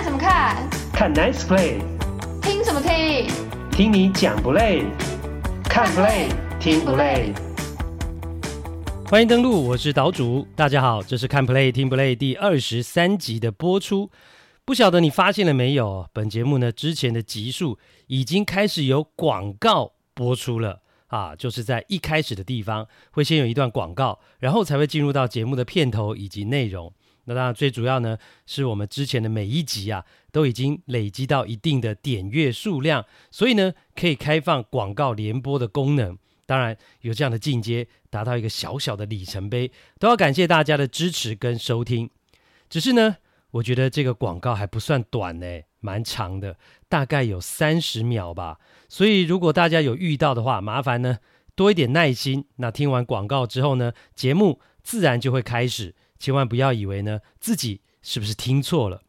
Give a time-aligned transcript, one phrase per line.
[0.00, 0.70] 看什么看？
[0.94, 1.78] 看 Nice Play。
[2.40, 3.28] 听什么听？
[3.70, 4.84] 听你讲不累？
[5.64, 7.34] 看 Play 听不累？
[9.08, 10.48] 欢迎登录，我是岛主。
[10.56, 14.10] 大家好，这是看 Play 听不累第二十三集的播出。
[14.64, 16.08] 不晓得你发现了没有？
[16.14, 26.90] 本节目呢，之前的集数已经开始有广告播出了啊，就是在一开始的地方会先有一段广告，然后才会进入到节目的片头以及内容。
[27.24, 28.16] 那当然，最主要呢，
[28.46, 36.16] 是我们之前的每一集啊，都已经累积到一定的点阅数量，所以呢，可以开放广告联播的功能。
[36.46, 39.70] 当然，有这样的进阶，达到一个小小的里程碑，
[40.00, 42.10] 都要感谢大家的支持跟收听。
[42.68, 43.18] 只是呢，
[43.52, 45.46] 我觉得这个广告还不算短呢，
[45.78, 46.56] 蛮长的，
[46.88, 48.58] 大概有三十秒吧。
[48.88, 51.18] 所以如果大家有遇到的话，麻烦呢
[51.54, 52.44] 多一点耐心。
[52.56, 55.94] 那听完广告之后呢，节目自然就会开始。
[56.20, 59.02] 千万不要以为呢自己是不是听错了，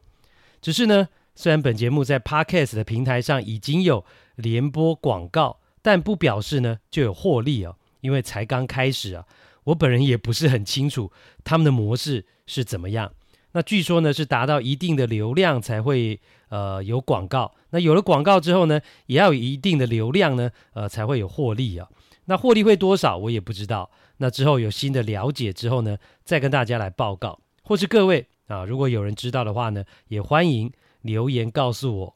[0.62, 4.04] 只是呢，虽然本节目在 Podcast 的平台上已经有
[4.36, 9.26] 联播广告，但不表示呢就有获利哦，因为才刚开始啊，
[9.66, 11.12] 我本人也不是很清楚
[11.44, 13.12] 他们的模式是怎么样。
[13.54, 21.90] 那据说呢是达到一定的流量才会呃有广告，那有了广告之后呢，也要有一定的流量呢，呃才会有获利啊。
[22.26, 23.90] 那获利会多少我也不知道。
[24.22, 32.16] 那之后有新的了解之后呢，再跟大家来报告，或是各位啊，如果有人知道的话呢，也欢迎留言告诉我。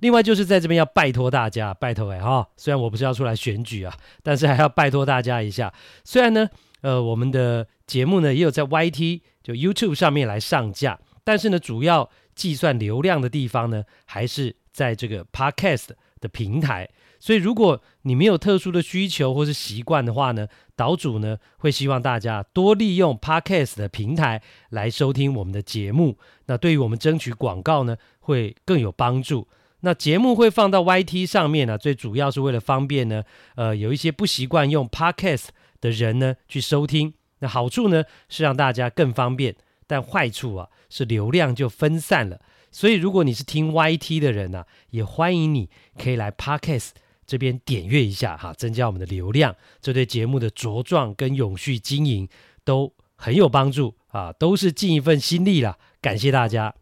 [0.00, 5.72] 另外就是在这边要拜托大家，拜托哎哈，虽然我不是要出来选举啊，但是还要拜托大家一下。
[6.04, 6.50] 虽然呢，
[6.82, 15.88] 呃，我们的节目呢也有在 YT 就 YouTube 上面来上架，但是呢，主要计算流量的地方呢，还是在这个 Podcast
[16.20, 16.90] 的平台。
[17.20, 26.16] 所以，如果你没有特殊的需求或是习惯的话呢，岛主呢会希望大家多利用 Podcast 的平台来收听我们的节目。
[26.46, 29.48] 那对于我们争取广告呢，会更有帮助。
[29.80, 33.24] 那节目会放到 YT 上面呢，最主要是为了方便呢，
[33.56, 35.46] 呃，有一些不习惯用 Podcast
[35.80, 37.14] 的人呢去收听。
[37.40, 39.56] 那好处呢是让大家更方便，
[39.86, 42.40] 但坏处啊是流量就分散了。
[42.70, 46.90] 所以，如果你是听 YT 的人呢，也欢迎你可以来 Podcast。
[47.28, 52.26] 这边点阅一下哈，增加我们的流量，这对节目的茁壮跟永续经营
[52.64, 56.74] 都很有帮助啊，都是尽一份心力啦，感谢大家。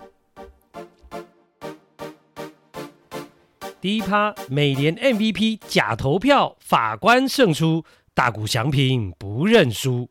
[3.81, 10.09] 第一趴，美联 MVP 假投票，法官胜出，大鼓祥平不认输。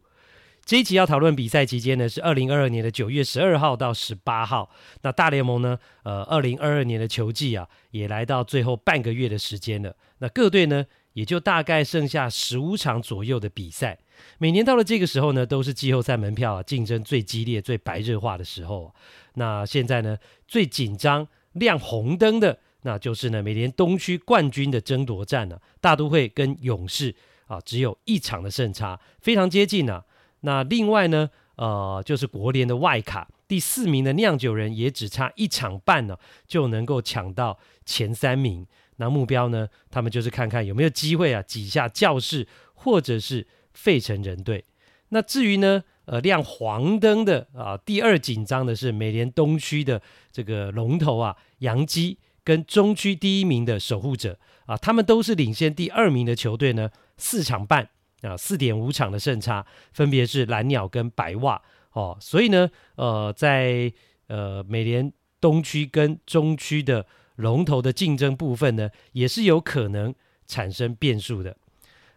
[0.65, 4.71] 这一集要讨论比赛期间呢，是二零二二年的九月十二号到十八号。
[5.03, 9.95] 那大联盟呢，呃，二零二二年的球季啊，也来到最后半个月的时间了。
[10.17, 10.83] 那各队呢，
[11.13, 13.99] 也就大概剩下十五场左右的比赛。
[14.39, 18.91] 每年到了这个时候呢，都是季后赛门票啊竞争最激烈、最白热化的时候。
[19.35, 25.61] 那现在呢，最紧张、亮红灯的，那就是呢，每年东区冠军的争夺战了。
[25.79, 27.13] 大都会跟勇士
[27.45, 30.03] 啊，只有一场的胜差，非常接近啊。
[30.45, 36.16] 那另外呢，呃，就是国联的外卡第四名的酿酒人也只差一场半呢，
[36.47, 38.66] 就能够抢到前三名。
[38.97, 44.63] 那目标呢，他们就是看看有没有机会啊，挤下教士或者是费城人队。
[45.09, 50.01] 那至于呢，呃，亮黄灯的啊，第二紧张的是美联东区的
[50.31, 57.89] 这个龙头啊，洋基跟中区第一名的守护者啊，他们都是领先第二名的球队呢，四场半。
[58.21, 61.61] 啊，四点五场的胜差，分别是蓝鸟跟白袜
[61.91, 63.91] 哦，所以呢，呃，在
[64.27, 67.05] 呃美联东区跟中区的
[67.35, 70.13] 龙头的竞争部分呢，也是有可能
[70.47, 71.55] 产生变数的。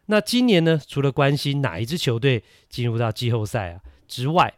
[0.07, 4.55] 那今年呢，除了关心哪一支球队进入到季后赛啊之外，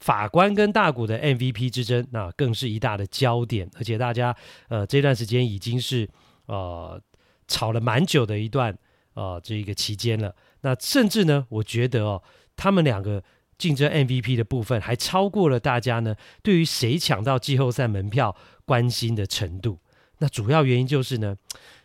[0.00, 4.34] 法官跟大谷的 MVP 之争，那更是一大的焦点，而且大家
[4.68, 6.08] 呃这段时间已经是
[6.46, 7.00] 呃
[7.46, 8.76] 吵了蛮久的一段
[9.12, 10.34] 呃这个期间了。
[10.64, 12.22] 那甚至呢，我觉得哦，
[12.56, 13.22] 他们两个
[13.58, 19.78] 竞争 MVP 的部分还超过了大家呢对于谁抢到季后赛门票关心的程度。
[20.18, 21.36] 那主要原因就是呢，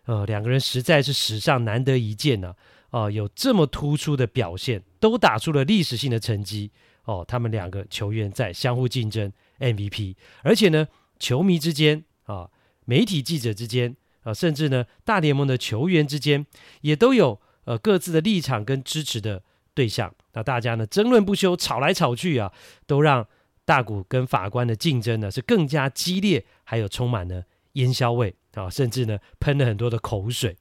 [0.05, 2.55] 呃，两个人实在是史上难得一见呢，
[2.89, 6.71] 啊，呃，有这么突出的表现，都打出了历史性的成绩
[7.03, 7.25] 哦。
[7.27, 10.87] 他们两个球员在相互竞争 MVP，而且呢，
[11.19, 12.49] 球迷之间啊，
[12.85, 16.45] 媒体记者之间啊，甚至呢，大联盟的球员之间
[16.79, 17.41] 也都有。
[17.69, 19.43] 呃，各自的立场跟支持的
[19.75, 22.51] 对象，那大家呢争论不休，吵来吵去啊，
[22.87, 23.27] 都让
[23.63, 27.43] 大谷跟法官的竞争呢是更加激烈，还有充满了
[27.73, 30.57] 烟硝味啊，甚至呢喷了很多的口水。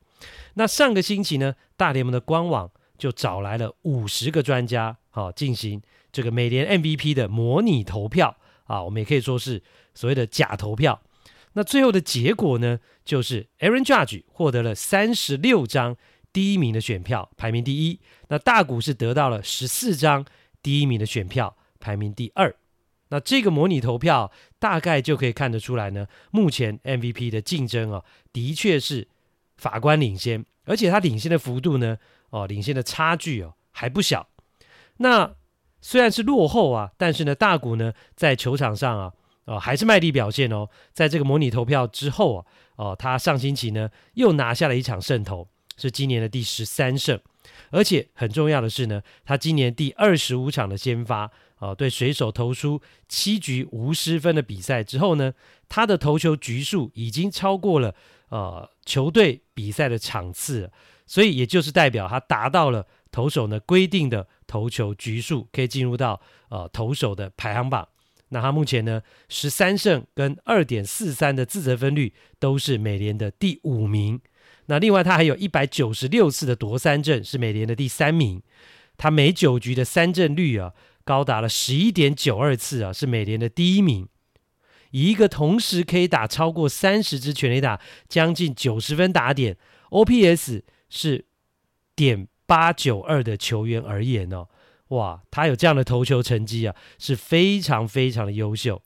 [0.52, 5.80] 那上个星期呢，大联盟的官网就找来了五十个专家，啊，进行
[6.12, 9.62] 这个美联 MVP 的模拟投票啊，我们也可以说是
[9.94, 11.00] 所谓的假投票。
[11.54, 15.96] 那最后的结果呢，就是 Aaron Judge 获得了三十六张
[16.38, 17.98] 第一名的选票，排名第一。
[18.28, 20.24] 那大谷是得到了十四张
[20.62, 22.54] 第一名的选票，排名第二。
[23.08, 24.30] 那这个模拟投票
[24.60, 29.08] 大概就可以看得出来呢，目前 MVP 的竞争啊，的确是
[29.56, 31.98] 法官领先，而且他领先的幅度呢，
[32.30, 34.28] 哦，领先的差距哦还不小。
[34.98, 35.34] 那
[35.80, 39.12] 虽然是落后啊，但是呢，大谷呢在球场上啊，
[39.46, 40.68] 哦，还是卖力表现哦。
[40.92, 42.46] 在这个模拟投票之后啊，
[42.76, 47.18] 哦，他上星期呢又拿下了一场胜投，是今年的第十三胜。
[47.70, 55.32] 而且很重要的是呢，他今年第二十五场的先发，啊，对水手投出七局无失分的比赛之后呢，
[55.68, 57.94] 他的投球局数已经超过了
[58.28, 60.70] 呃球队比赛的场次，
[61.06, 66.20] 所以也就是代表他达到了投手呢规定的投球局数，可以进入到
[66.50, 67.88] 呃投手的排行榜。
[68.30, 74.20] 那他目前呢十三胜跟二点四三的自责分率都是美联的第五名。
[74.68, 78.42] 那另外他还有一百九十六次的夺三振，是美联的第三名。
[78.96, 80.72] 他每九局的三振率啊，
[81.04, 84.08] 高达了十一点九二次啊，是美联的第一名。
[84.90, 89.56] 以一个同时可以打超过三十支全垒打，将近九十分打点
[89.90, 91.26] ，OPS 是
[91.94, 94.48] 点八九二的球员而言哦，
[94.88, 98.82] 哇，他有这样的投球成绩啊，是非常非常的优秀。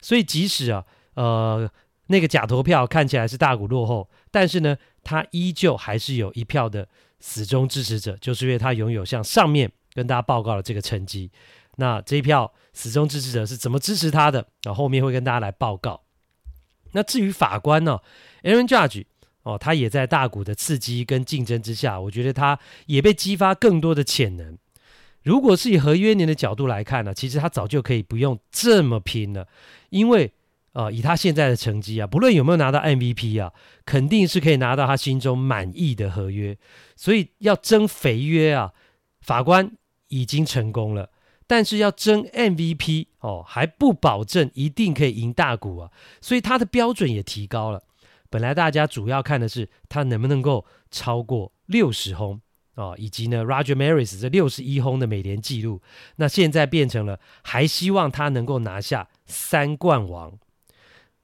[0.00, 0.84] 所以即使啊，
[1.14, 1.70] 呃，
[2.08, 4.76] 那个假投票看起来是大谷落后，但是呢，
[5.06, 6.88] 他依旧还是有一票的
[7.20, 11.30] 死忠支持者，就是因为他拥有像上面跟大家报告的这个成绩。
[11.76, 14.48] 那这一票死忠支持者是怎么支持他的？
[14.64, 16.02] 那后面会跟大家来报告。
[16.90, 18.00] 那至于法官呢
[18.42, 19.04] ，Aaron Judge
[19.42, 24.58] 哦，他也在大股的刺激跟竞争之下，我觉得他也被激发更多的潜能。
[25.22, 29.46] 如果是以合约年的角度来看呢，其实他早就可以不用这么拼了，
[29.90, 30.32] 因为
[30.76, 33.50] 呃，以他现在的成绩啊，不论有没有拿到 MVP 啊，
[33.86, 36.54] 肯定是可以拿到他心中满意的合约。
[36.96, 38.74] 所以要争肥约啊，
[39.22, 39.72] 法官
[40.08, 41.08] 已经成功了。
[41.46, 45.90] 但是要争 MVP 哦，还不保证一定可以赢大谷啊，
[46.20, 47.82] 所以他的标准也提高了。
[48.28, 52.38] 本来大家主要看的是他能不能够超过六十轰
[52.74, 55.80] 啊，以及呢 Roger Maris 这六十一轰的美联纪录，
[56.16, 60.38] 那现在变成了还希望他能够拿下三冠王。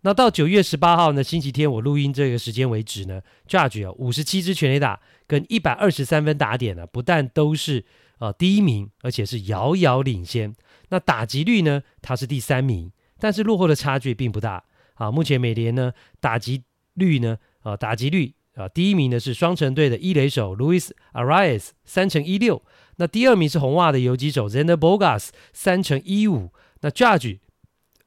[0.02, 7.84] 那到九月十八号呢，星期天我录音这个时间为止呢，Judge 啊五十七支全垒打跟一百二十三分打点呢，不但都是。
[8.18, 10.54] 呃，第一名，而且是遥遥领先。
[10.90, 11.82] 那打击率呢？
[12.00, 14.62] 他是第三名，但是落后的差距并不大
[14.94, 15.10] 啊。
[15.10, 16.62] 目前美联呢，打击
[16.94, 22.62] 率呢，呃，打击率啊，第一名呢是双城队的一垒手 Louis Arraez 三乘一六，
[22.94, 26.52] 那第二名是红袜的游击手 Xander Bogaerts 三乘一五，
[26.82, 27.40] 那 Judge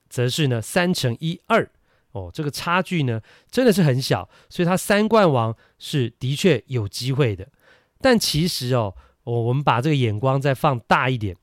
[0.07, 1.69] 则是呢三乘一二。
[2.15, 3.21] 哦，这个差距呢
[3.51, 7.47] 真的是很小，所以他三冠王是的确有机会的。
[8.01, 8.95] 但其实哦。
[9.25, 11.35] 我我们把这个眼光再放大一点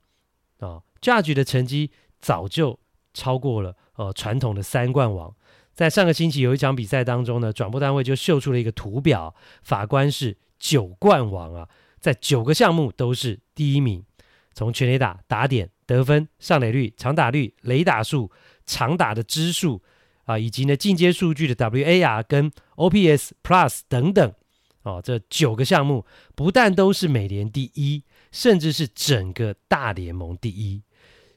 [0.61, 1.91] 啊，Judge 的成绩
[2.21, 2.79] 早就
[3.13, 5.35] 超过了呃传统的三冠王。
[5.75, 9.35] 在上个星期有一场比赛当中呢，转播单位就秀出了一个图表，
[9.65, 14.05] 法官是九冠王啊，在九个项目都是第一名，
[14.55, 18.31] 从全垒打、打点、得分、上垒率、长打率、雷打数、
[18.65, 19.83] 长打的支数
[20.33, 24.33] 啊，以及呢进阶数据的 WAR 跟 OPS Plus 等等。
[24.83, 30.83] 哦，这九个项目不但都是美联第一，甚至是整个大联盟第一，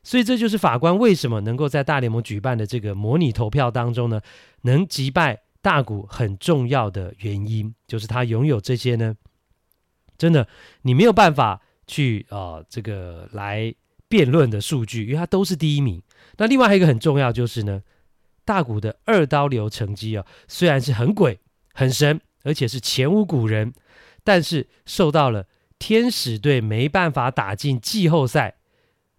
[0.01, 4.19] 所以这就是法官为什么能够在大联盟举办的这个模拟投票当中呢，
[4.61, 9.15] 能击败大谷很重要的原因，就是他拥有这些呢，
[10.17, 10.47] 真的
[10.81, 13.71] 你没有办法去啊、这个来
[14.07, 16.01] 辩论的数据，因为他都是第一名。
[16.37, 17.83] 那另外还有一个很重要就是呢，
[18.45, 21.39] 大谷的二刀流成绩啊，虽然是很鬼
[21.73, 22.21] 很神。
[22.47, 23.73] 而且是前无古人，
[24.23, 25.47] 但是受到了
[25.79, 28.57] 天使队没办法打进季后赛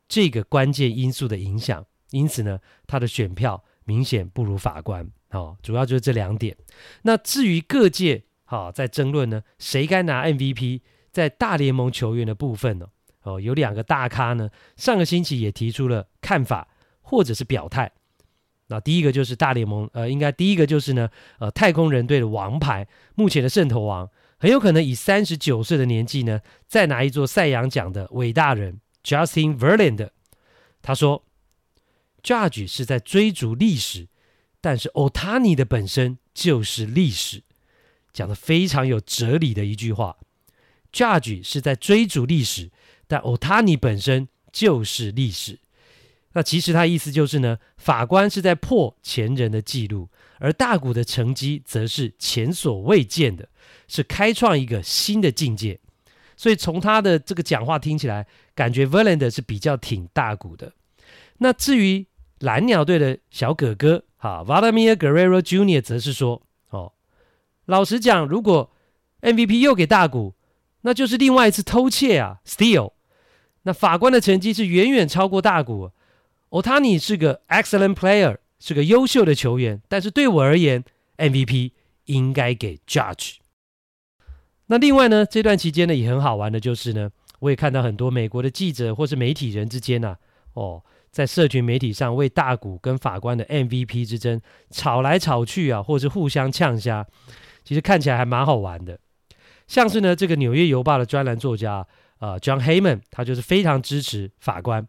[0.06, 5.11] 这个关键因素的影响，因此呢，他的选票明显不如法官。
[5.30, 6.56] 哦，主要就是这两点。
[7.02, 12.87] 那至于各界好、哦、在争论呢，谁该拿 MVP，在大联盟球员的部分呢，
[13.23, 16.68] 哦，有两个大咖呢，上个星期也提出了看法
[17.00, 17.90] 或者是表态。
[18.68, 21.08] 那第一个就是大联盟，呃，应该第一个就是呢，
[21.38, 30.11] 呃，太空人队的王牌，目前的胜投王，很有可能以三十九岁的年纪呢，再拿一座赛扬奖的伟大人 Justin Verland。
[30.82, 31.25] 他说
[32.23, 34.08] ，Judge 是在追逐历史，
[34.61, 37.44] 但是 Otani 的本身就是历史，
[38.12, 40.16] 讲的非常有哲理的一句话。
[40.92, 42.70] Judge 是在追逐历史，
[43.06, 45.61] 但 Otani 本身就是历史。
[46.37, 50.07] 那其实他意思就是呢，法官是在破前人的记录，
[50.38, 53.49] 而大谷的成绩则是前所未见的，
[53.88, 55.81] 是开创一个新的境界。
[56.37, 60.71] 所以从他的这个讲话听起来，感觉 Verlander 是比较挺大谷的。
[61.38, 62.07] 那至于
[62.40, 65.81] 蓝鸟队的小哥哥哈 Vladimir Guerrero Jr.
[65.81, 66.93] 则是说：“哦，
[67.64, 68.71] 老实讲，如果
[69.23, 70.35] MVP 又给大谷，
[70.83, 72.93] 那就是另外一次偷窃啊，steal。
[73.62, 75.93] 那法官的成绩是远远超过大谷。
[76.62, 80.82] Otani 是个 excellent player，是个优秀的球员，但是对我而言
[81.18, 81.72] ，MVP
[82.06, 83.36] 应该给 Judge。
[84.66, 87.10] 那另外呢，这段期间呢也很好玩的，就是呢，
[87.40, 90.16] 我也看到很多美国的记者或是媒体人之间啊，
[90.54, 90.82] 哦。”
[91.12, 94.38] 在社群媒体上为大谷跟法官的 MVP 之争
[94.70, 97.06] 吵来吵去啊，或是互相呛声，
[97.64, 98.98] 其实看起来还蛮好玩的。
[99.66, 101.76] 像是呢，这个《纽约邮报》的专栏作家
[102.18, 104.86] 啊、呃、，John Heyman，他就是非常支持法官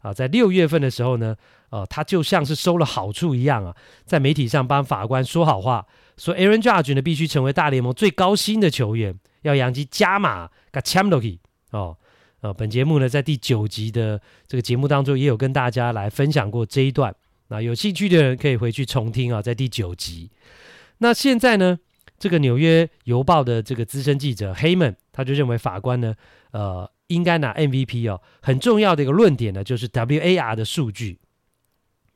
[0.00, 0.12] 啊。
[0.12, 1.36] 在六月份的时候呢，
[1.70, 11.38] 呃，他就像是收了好处一样啊，在媒体上帮法官说好话，说 Aaron Judge 呢必须成为大联盟最高薪的球员，要杨基加码给签落去
[11.70, 11.96] 哦。
[12.42, 17.14] 呃，本节目呢，在第九集的这个节目当中，也有跟大家来分享过这一段。
[17.48, 20.30] 那有兴趣的人可以回去重听啊，在第九集。
[20.98, 21.78] 那现在呢，
[22.18, 26.14] 这个《纽约邮报》的这个资深记者 Haman，他就认为法官呢，
[26.52, 28.20] 呃，应该拿 MVP 哦。
[28.40, 31.20] 很重要的一个论点呢，就是 WAR 的数据。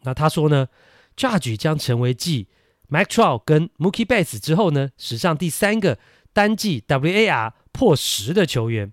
[0.02, 0.68] 那他说呢
[1.16, 2.48] ，Judge 将成为继
[2.88, 5.98] Mike Trout 跟 Mookie Betts 之后呢，史上第三个
[6.32, 8.92] 单季 WAR 破十的球员，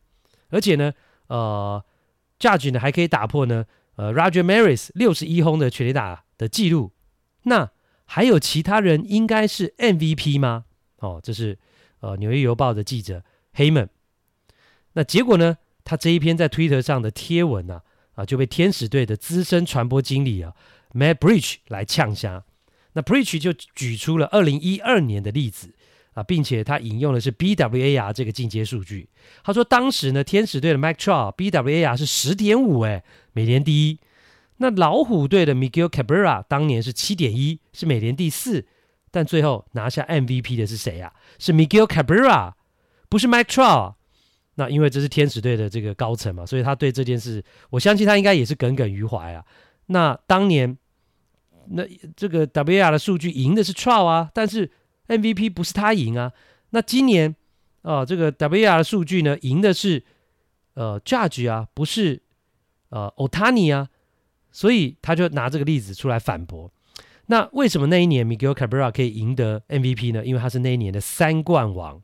[0.50, 0.94] 而且呢。
[1.28, 1.82] 呃
[2.40, 3.64] ，Judge 呢还可以打破呢，
[3.96, 6.92] 呃，Roger Maris 六十一轰的全垒打的记录。
[7.44, 7.72] 那
[8.04, 10.66] 还有其他人应该是 MVP 吗？
[10.98, 11.58] 哦，这是
[12.02, 13.24] 呃《纽约邮报》的记者
[13.56, 13.88] Heyman。
[14.92, 17.82] 那结果呢，他这一篇在 Twitter 上的贴文呢，
[18.16, 20.54] 啊，啊，就被天使队的资深传播经理啊
[20.94, 22.44] Matt Bridge 来呛声。
[22.94, 25.74] 那 Bridge 就举出了二零一二年的例子。
[26.14, 29.08] 啊，并且他引用的是 BWAR 这个进阶数据。
[29.46, 33.98] 他说，当时呢，天使队的 Mike Trout BWAR 是十点五，哎，美联第一。
[34.58, 38.68] 那老虎队的 Miguel Cabrera 当年是七点一，是美联第四。
[39.10, 41.14] 但最后拿下 MVP 的是谁啊？
[41.40, 42.56] 是 Miguel Cabrera，
[43.08, 43.94] 不是 Mike Trout。
[44.56, 49.46] 那因为这是天使队的这个高层嘛，所以他对这件事，我相信他应该也是耿耿于怀啊。
[49.88, 50.78] 那当年
[51.68, 51.84] 那
[52.16, 54.72] 这个 W R 的数据赢的是 Trout 啊，但是。
[55.08, 56.32] MVP 不是他赢啊，
[56.70, 57.36] 那今年
[57.82, 60.02] 啊、呃，这个 W R 的数据呢，赢的是
[60.74, 62.22] 呃 Judge 啊，不是
[62.92, 63.90] 呃 Ohtani 啊，
[64.54, 66.72] 所以他就拿这个例子出来反驳。
[67.26, 70.26] 那为什么那一年 Miguel Cabrera 可以赢得 MVP 呢？
[70.26, 72.02] 因为他是那一年的三冠王，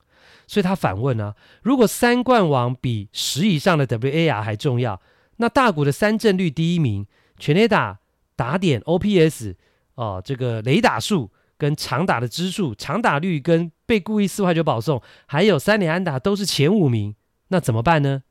[0.47, 4.99] 所以他反问啊，如果三冠王比十以上的 WAR 还重要，
[5.35, 7.05] 那大谷的三振率第一名，
[7.37, 7.99] 全垒打、
[8.35, 9.55] 打点、OPS
[9.93, 11.29] 哦、这个雷打数。
[11.59, 17.15] 跟长打的支数、长打率跟被故意四坏球保送，还有三连安打都是前五名，
[17.47, 18.21] 那怎么办呢？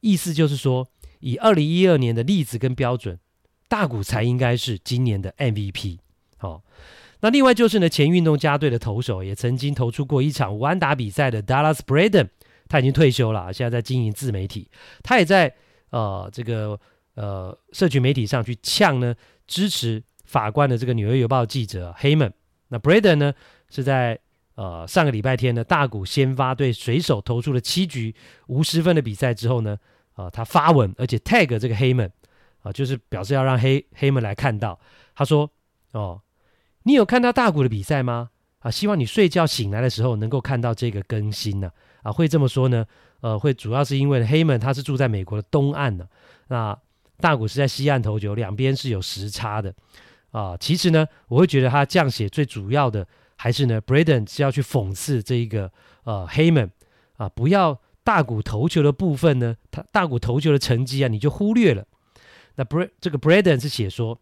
[0.00, 0.88] 意思就是说，
[1.20, 3.20] 以二零一二年的例子跟标准，
[3.68, 5.98] 大谷才应该是今年的 MVP。
[6.38, 6.62] 好、哦，
[7.22, 12.28] 那另外就是呢，前运动家队的投手也曾经投出过一场无安打比赛的 Dallas Braden，
[12.68, 14.68] 他已经退休了，现在在经营自媒体，
[15.02, 15.54] 他也在
[15.90, 16.78] 呃这个
[17.14, 19.14] 呃社群媒体上去呛呢
[19.46, 22.32] 支持法官的这个纽约邮报记者 Hamon。
[22.68, 23.32] 那 Braden 呢
[23.70, 24.18] 是在
[24.56, 28.14] 呃上个礼拜天呢，大谷先发对水手投出了七局
[28.48, 29.78] 无失分的比赛之后呢，
[30.14, 34.80] 啊、呃、他发文而且 tag 这个 Hamon 啊、呃，就是表示要让黑 Heyman 来看到。
[35.14, 35.48] 他说
[35.92, 36.20] ：“哦，
[36.84, 38.30] 你有看到大谷的比赛吗？
[38.60, 41.70] 啊，希望你睡觉醒来的时候能够看到这个更新呢。
[42.02, 42.84] 啊，会这么说呢？
[43.20, 46.06] 呃，会主要是因为黑门他是住在美国的东岸呢，
[46.48, 46.76] 那
[47.20, 49.72] 大谷是在西岸投球，两边是有时差的。”
[50.32, 55.70] 啊，其实呢，我会觉得他这样写最主要的还是呢，Braden 是要去讽刺这一个
[56.04, 56.70] 呃黑门
[57.18, 61.84] 啊，不要大谷投球的部分呢，他大谷投球的成绩啊，你就忽略了。
[62.54, 64.18] 那 Br 这个 Braden 是写说，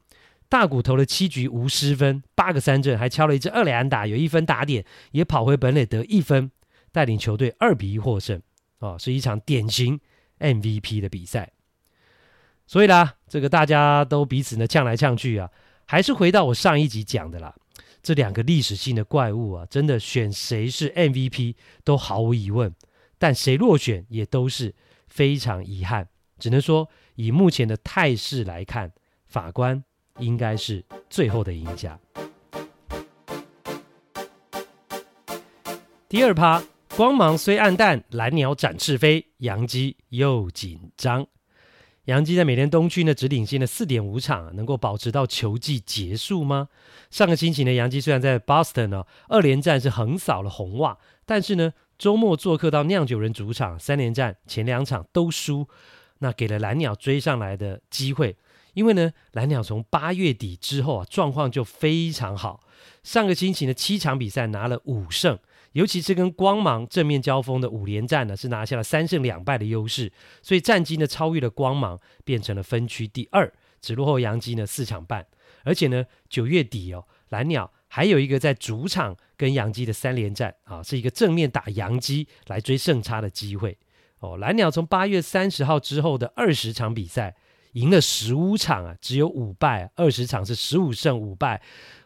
[0.51, 6.51] 大谷投了七局无失分，八个三振，还敲了一支二垒安打，有一分打点，也跑回本垒得一分，
[6.91, 8.43] 带领球队二比一获胜
[8.81, 10.01] 啊，是一场典型
[10.41, 11.53] MVP 的比赛。
[12.67, 15.49] 所以啦，这个大家都彼此呢呛来呛去啊。
[15.87, 17.55] 还是回到我上一集讲的啦，
[18.03, 21.55] 这两个历史性的怪物啊，真的选谁是 MVP
[21.85, 22.75] 都毫无疑问，
[23.19, 24.75] 但谁落选也都是
[25.07, 26.09] 非常遗憾。
[26.41, 28.93] 只能说以目前的态势来看，
[29.27, 29.85] 法官
[30.19, 31.99] 应该是最后的赢家。
[36.09, 36.63] 第二趴，
[36.97, 41.27] 光芒虽暗淡，蓝鸟展翅飞，洋基又紧张。
[42.07, 46.69] 洋基在美联东区呢只领先了四点五场，能够保持到球季结束吗？
[47.11, 55.69] 上个星期呢，洋基虽然在 Boston 呢二连战是横扫了红袜，但是呢周末做客到酿酒人主场，三连战前两场都输，
[56.19, 58.37] 那给了蓝鸟追上来的机会。
[58.75, 62.63] 因为呢，蓝鸟从八月底之后啊，状况就非常好。
[63.03, 65.39] 上个星期呢，七场比赛拿了五胜，
[65.73, 70.13] 尤其是跟光芒正面交锋的五连战呢，是拿下了三胜两败的优势，
[70.43, 75.27] 所以战绩呢超越了光芒，变成了分区第二，只落后洋基呢四场半。
[75.65, 83.77] 而且呢，九月底哦，蓝鸟还有一个在主场跟洋基的三连战啊，是一个正面打洋基来追胜差的机会
[84.21, 84.37] 哦。
[84.37, 87.35] 蓝鸟从八月三十号之后的二十场比赛。
[87.73, 91.61] 赢了十五场啊，只有五败，二十场是十五胜五败，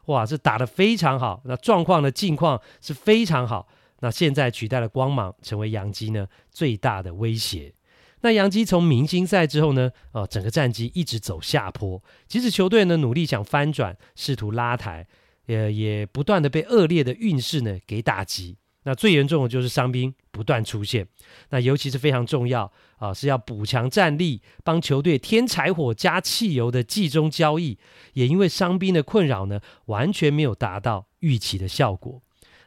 [0.07, 1.41] 哇，这打得非常好。
[1.45, 3.67] 那状况的境况是非常好。
[4.01, 7.73] 那现在取代了光芒，成为杨基呢最大的威胁。
[8.21, 12.03] 那杨基从明星赛之后呢，呃，整个战绩一直走下坡。
[12.27, 15.07] 即使球队呢努力想翻转，试图拉抬，
[15.47, 18.57] 呃，也不断的被恶劣的运势呢给打击。
[18.85, 21.07] 那最严重的就是伤兵不断出现，
[21.51, 27.79] 那尤其是非常重要啊，是要补强战力，帮球队添柴火加汽油的季中交易，
[28.13, 32.23] 也因为伤兵的困扰呢，完全没有达到预期的效果。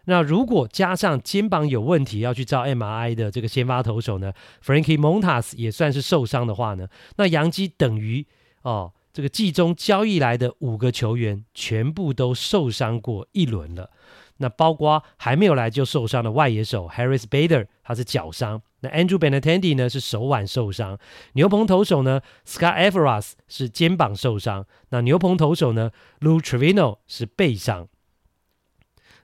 [0.06, 4.32] 那如果加上肩膀有问题要去照 MRI 的这个先发投手呢
[4.66, 8.26] ，Frankie Montas 也算是受伤的话呢，那洋基等于
[8.62, 13.92] 哦，这个季中交易来的五个球员全部都受伤过一轮了。
[14.38, 20.98] 那包括还没有来就受伤的外野手 Harris Bader，他是脚伤；那 Andrew Benintendi 呢是手腕受伤；
[21.34, 27.88] 牛棚投手呢 Scott Effros 是肩膀受伤；那牛棚投手呢 Lou Trivino 是背伤。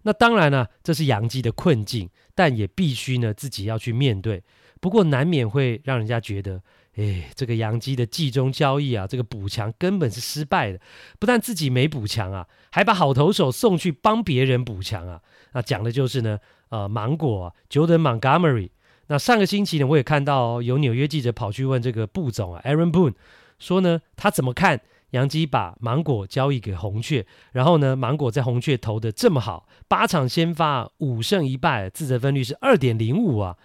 [0.03, 4.43] 那当然呢，这是洋基的困境，但也必须呢自己要去面对。
[4.81, 6.61] 不过难免会让人家觉得。
[6.95, 10.79] 哎，这个洋基的季中交易啊，这个补强根本是失败的。
[11.19, 15.19] 不但自己没补强啊，还把好投手送去帮别人补强啊。
[15.53, 16.37] 那讲的就是呢，
[16.69, 18.69] 呃，芒果啊，Jordan Montgomery。
[19.07, 23.15] 那上个星期呢，我也看到、有纽约记者跑去问这个布总啊，Aaron Boone，
[23.57, 24.79] 说呢，他怎么看
[25.11, 33.57] 洋基把芒果交易给红雀，然后呢，芒果在红雀投的这么好，八场先发五胜一败，自责分率是二点零五啊。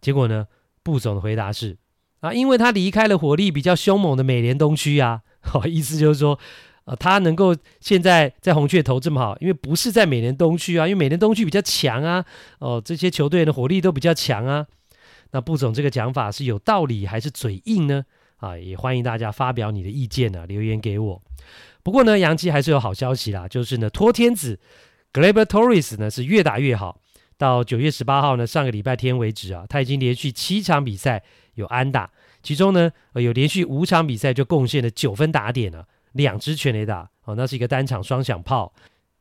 [0.00, 0.46] 结果呢，
[0.82, 1.76] 布总的回答是。
[2.20, 6.38] 啊，因为他离开了火力比较凶猛的美联东区啊， 好，意思就是说，
[6.84, 12.24] 呃，他能够现在在红雀投这么好，因为不是在美联东区啊，因为美联东区比较强啊，
[12.58, 14.66] 哦、这些球队的火力都比较强啊。
[15.32, 18.04] 那布总这个讲法是有道理还是嘴硬呢？
[18.36, 21.22] 啊，也欢迎大家发表你的意见呢、啊，留言给我。
[21.82, 24.58] 不过呢，洋基还是有好消息啦，就是呢，托天子
[25.12, 27.00] Gleber Torres 呢是越打越好。
[27.38, 31.22] 到九月十八号呢，上个礼拜天为止啊，他已经连续七场比赛
[31.60, 32.10] 有安打，
[32.42, 38.72] 其中呢，呃，有连续五场比赛就贡献了九分打点了，两支全垒打，哦，那是一个单场双响炮。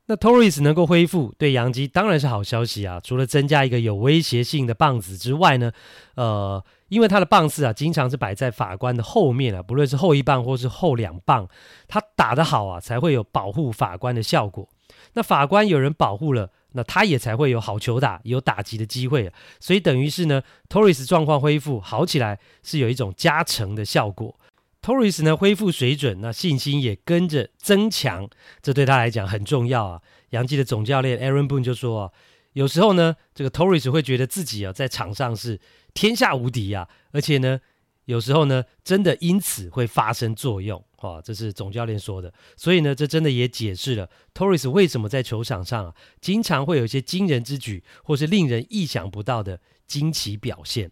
[0.08, 3.00] 那 Torres 能够恢复，对洋基当然是好消息啊。
[3.04, 5.72] 除了增加一个有威胁性的棒子之外呢，
[6.16, 11.48] 呃，因为他的棒次啊，经常是摆在法官的后面啊，不论是后一棒或是后两棒，
[11.88, 14.68] 他打得好啊，才会有保护法官的效果。
[15.14, 16.50] 那法官有人保护了。
[16.74, 24.40] 那他也才会有好球打，有打击的机会，所以等于是呢，Torres 状况恢复好起来，是有一种加成的效果。
[24.82, 28.30] Torres 呢恢复水准，那信心也跟着增强，
[28.62, 30.02] 这对他来讲很重要啊。
[30.30, 32.12] 杨基的总教练 Aaron Boone 就说啊，
[32.54, 35.60] 有时候呢，这个 Torres 会觉得自己啊在场上是
[35.94, 37.60] 天下无敌啊，而且呢。
[38.06, 42.34] 有时候呢，真的因此会发生作用，哦，这是总教练说的。
[42.56, 50.92] 所以呢，这真的也解释了 Torres 为什么在球场上啊，经常会有一些惊人之举，或是令人意想不到的惊奇表现。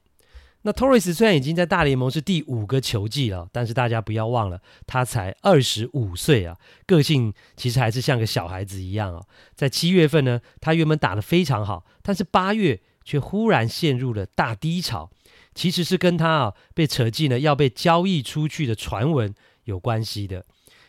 [0.63, 9.23] 那 Torres 虽然已经在大联盟是第五个球季了，但是大家不要忘了，他才二十五岁啊，个性其实还是像个小孩子一样啊。
[9.55, 15.09] 在七月份呢，他原本打得非常好，但是八月却忽然陷入了大低潮。
[15.55, 19.33] 其实是跟他啊被扯进了要被交易出去的传闻
[19.67, 20.43] 有关系的，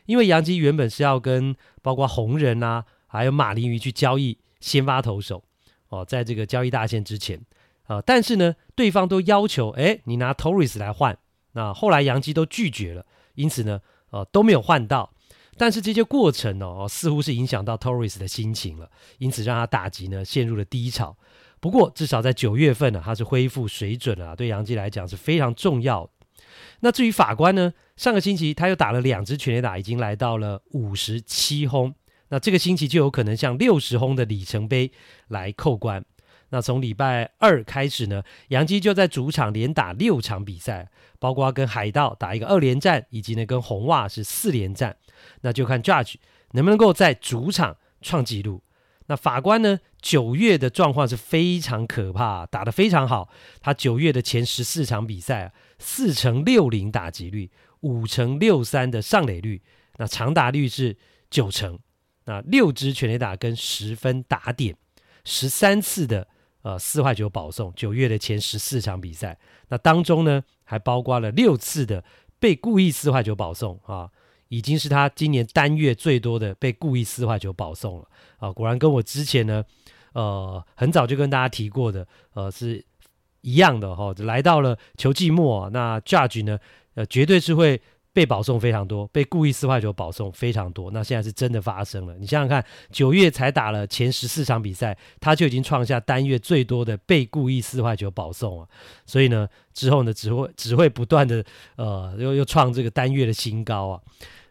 [0.06, 5.44] 因为杨基原本是要跟包括红人啊，还有马林鱼去交易先发投手
[5.88, 7.40] 哦，在这个交易大限之前
[7.88, 11.18] 啊、但是呢，对方都要求哎，你拿 Torres 来换，
[11.52, 15.10] 那后来杨基都拒绝了，因此呢，呃，都没有换到，
[15.56, 21.16] 但是这些过程哦，似乎是影响到 Torres 的心情了，因此让他打击呢陷入了低潮。
[21.60, 26.08] 不过，至少在九月份呢，他是恢复水准了啊，对杨基来讲是非常重要。
[26.80, 31.94] 那至于法官呢，上个星期他又打了两支全垒打，已经来到了五十七轰。
[32.28, 34.92] 那这个星期就有可能向六十轰的里程碑
[35.28, 36.04] 来扣关。
[36.50, 40.88] 那从礼拜二开始呢，洋基就在主场连打六场比赛，
[41.18, 44.96] 包括跟海盗打一个二连战，以及呢跟红袜是四连战。
[45.42, 46.14] 那就看 Judge
[46.52, 48.62] 能不能够在主场创纪录。
[49.06, 53.28] 那法官呢，九月的状况是非常可怕，打得非常好。
[53.60, 59.62] 他九月的前十四场比赛，四成六零打击率，五成六三的上垒率，
[59.96, 60.96] 那长打率是
[61.30, 61.78] 九成，
[62.24, 64.76] 那六支全垒打跟十分打点，
[65.24, 66.28] 十三次的。
[66.62, 69.38] 呃，四坏九保送，九月的前十四场比赛，
[69.68, 72.04] 那当中呢，还包括了六次的
[72.40, 74.10] 被故意四坏九保送啊，
[74.48, 79.64] 已经是他今年单月最多的被故意四坏球保送了啊，果然跟我之前呢，
[80.14, 82.84] 呃，很早就跟大家提过的，呃，是
[83.42, 86.58] 一样的哈、哦，来到了球季末啊，那 Judge 呢，
[86.94, 87.80] 呃，绝对是会。
[88.10, 90.90] 被保送非常多，被故意四坏球保送非常多。
[90.90, 92.16] 那现在是真的发生了。
[92.18, 98.66] 你想想看，九月才打了前十四场比赛，他就已经创下单月最多的被故意四坏球保送啊。
[99.06, 101.44] 所以呢，之后呢，只会只会不断的
[101.76, 104.00] 呃，又又创这个单月的新高啊。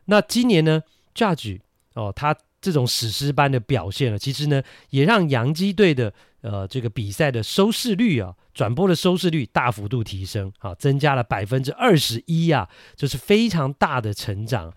[0.05, 0.81] 那今年呢
[1.13, 1.59] ，Judge
[1.93, 6.13] 哦，他这种史诗般的表现了，其实呢，也让洋基队的。
[6.49, 14.73] 呃，这个比赛的收视率啊，转播的收视率大幅度提升啊，增加了百分之二十一啊，这是非常大的成长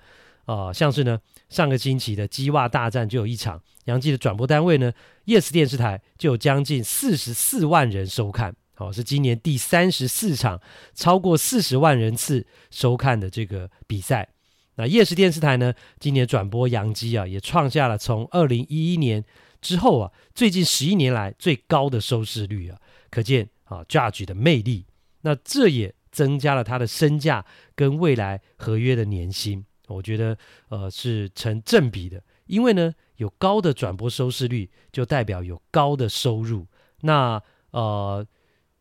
[0.46, 4.92] 啊、像是呢，上个星期的鸡袜大战就有一场，杨记的转播单位呢
[5.26, 10.60] ，YES 电视台就有将近四十四万人收看，好、哦，是今年第三十四场
[10.92, 14.28] 超过四十万人次收看的这个比赛。
[14.74, 19.24] 那 YES 电视台呢，今年转播杨基啊，也创下了从二零一一年。
[19.60, 22.78] 之后啊，最近十一年来最高的收视率啊，
[23.10, 24.86] 可见啊，Judge 的魅力。
[25.22, 27.44] 那这也增加了他的身价
[27.74, 30.36] 跟未来合约的年薪，我觉得
[30.68, 32.22] 呃是成正比的。
[32.46, 36.66] 因为呢，有高的转播收视率，就代表有高的收入。
[37.02, 38.26] 那呃，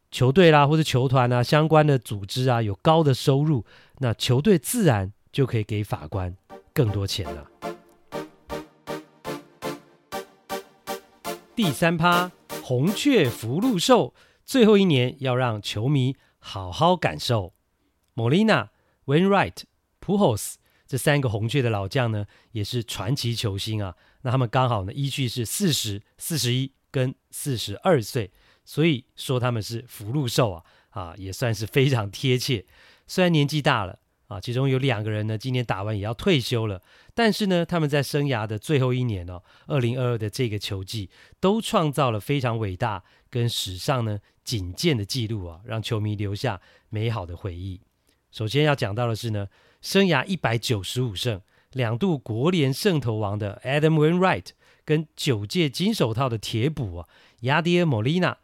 [0.10, 3.63] 球队啦或者球团啊相关的组织啊有高的收入，
[4.00, 6.36] 那球队自然就可以给法官
[6.74, 7.48] 更多钱了。
[11.62, 12.32] 第三趴，
[12.63, 14.13] 红雀福禄寿，
[14.45, 17.54] 最后一年要让球迷好好感受。
[18.15, 18.69] Molina、
[19.08, 19.63] Wainwright、
[20.00, 23.98] p u h o s 这三个红雀的老将呢，也是传奇球星啊。
[24.22, 28.32] 那他们刚好呢，依据是四十四十一跟四十二岁，
[28.63, 32.65] 所以说他们是福禄寿啊，啊，也算是非常贴切。
[33.06, 34.00] 虽然年纪大了。
[34.30, 36.80] 啊，其中有两个人呢，今年打完也要退休了。
[37.15, 47.82] 但是呢，他们在生涯的最后一年哦，二零二二的这个球季，都创造了非常伟大跟史上呢仅见的记录啊，让球迷留下美好的回忆。
[48.32, 49.48] 首先要讲到的是呢，
[49.82, 51.42] 生涯一百九十五胜、
[51.74, 54.50] 两度国联胜投王的 Adam Wainwright，
[54.86, 57.08] 跟九届金手套的铁捕啊
[57.42, 58.36] ，Yadier Molina，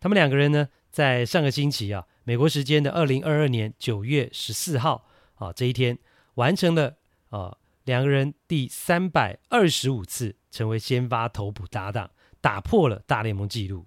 [0.00, 5.06] 他们两个人呢，在上个星期啊，美国时间的二零二二年九月十四号。
[5.34, 5.98] 啊，这一天
[6.34, 6.96] 完成了
[7.30, 13.86] 啊，两个人第三百二十五次成为先发投捕搭档，打破了大联盟纪录。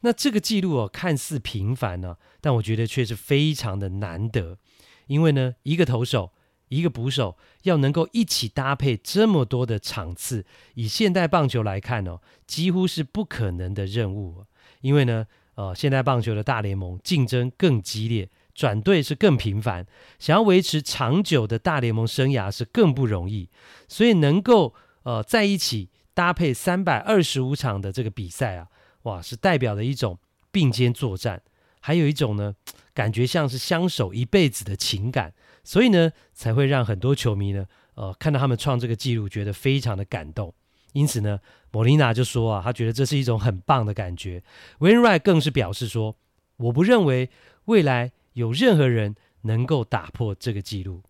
[0.00, 4.58] 那这个纪录哦，看似平凡呢，但我觉得却是非常的难得。
[5.06, 6.32] 因为呢，一个投手，
[6.68, 14.44] 一个捕手要能够一起搭配这么多的场次，以现代棒球来看哦，几乎是不可能的任务。
[14.80, 18.28] 因为呢，呃，现代棒球的大联盟竞争更激烈。
[18.54, 19.86] 转队是更频繁，
[20.18, 23.48] 想要维持长久的大联盟生涯是更不容易，
[23.88, 28.68] 所以能够呃在一起搭配三百二十五场的这个比赛啊，
[29.04, 30.18] 哇，是代表了一种
[30.50, 31.40] 并肩作战，
[31.80, 32.54] 还有一种呢
[32.92, 35.32] 感觉像是相守一辈子的情感，
[35.64, 40.52] 所以呢才会让很多球迷呢呃看到他们创这个纪录，觉得非常的感动。
[40.92, 44.42] 因此呢，莫莉娜就说啊，他觉得这是一种很棒的感觉。
[44.78, 46.14] w i n r i g h t 更是表示说，
[46.58, 47.30] 我不认为
[47.64, 48.12] 未来。
[48.34, 51.02] 有任何人能够打破这个记录？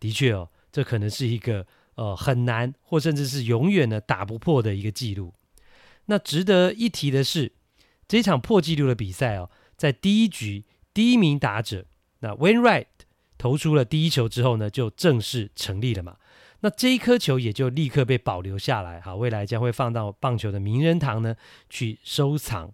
[0.00, 1.66] 的确哦，这可能是一个
[1.96, 5.34] 呃很难，或甚至是永远的打不破的一个记录。
[6.06, 7.52] 那值得一提的是，
[8.06, 11.86] 这场破纪录的比赛哦，在第一局第一名打者
[12.20, 12.86] 那 Wainwright
[13.36, 16.16] 投出了第一球之后呢，就正式成立了嘛。
[16.60, 21.36] 那这一颗球也就立刻被保留下来，好，未来将会放到棒球的名人堂呢
[21.68, 22.72] 去收藏。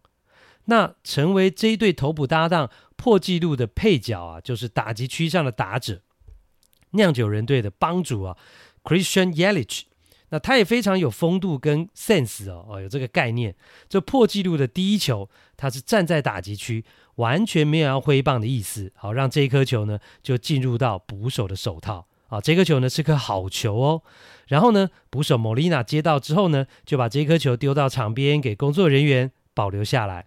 [0.67, 6.03] 那成为这一对投捕搭档破纪录的配角啊，就是打击区上的打者，
[6.91, 8.37] 酿酒人队的帮主啊
[8.83, 9.83] ，Christian Yelich。
[10.31, 13.55] 那他也非常有风度跟 sense 哦，哦，有这个概念。
[13.89, 16.85] 这破纪录的第一球，他是站在打击区，
[17.17, 22.41] 完全没有要挥棒的意思，好让这一颗球呢就进入到捕手的手套啊。
[22.41, 24.03] 这颗球呢是颗好球哦。
[24.49, 30.27] 然后呢，捕手 Molina 接到之后呢，就把这颗球丢到场边给工作人员保留下来。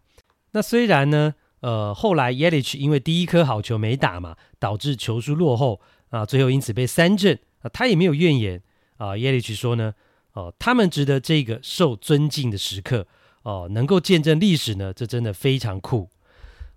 [0.52, 8.62] 那虽然呢，呃，后来 Yelich 因为第一颗好球没打嘛，导致球数落后啊，最后因此被三振啊，他也没有怨言
[8.98, 9.14] 啊。
[9.14, 9.94] Yelich 说呢，
[10.34, 13.08] 哦、他们值得这个受尊敬的时刻
[13.44, 16.10] 哦、能够见证历史呢，这真的非常酷。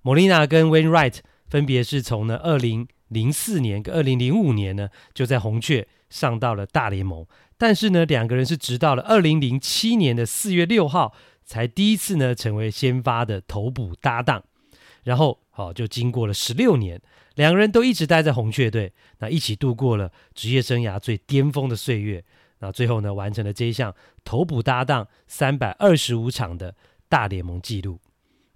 [0.03, 7.27] 莫莉纳跟 Wainwright 分别是从呢二零零四年跟二零零五年呢就在红雀上到了大联盟，
[7.59, 11.13] 但是呢两个人是直到了二零零七年的四月六号
[11.45, 14.45] 才第一次呢成为先发的投捕搭档。
[15.03, 17.01] 然后，好，就经过了十六年，
[17.35, 22.25] 两个人都一直待在红雀队，那一起度过了职业生涯最巅峰的岁月。
[22.59, 26.75] 那最后呢，完成了这一项投捕搭档三百二十五场的
[27.09, 27.99] 大联盟纪录。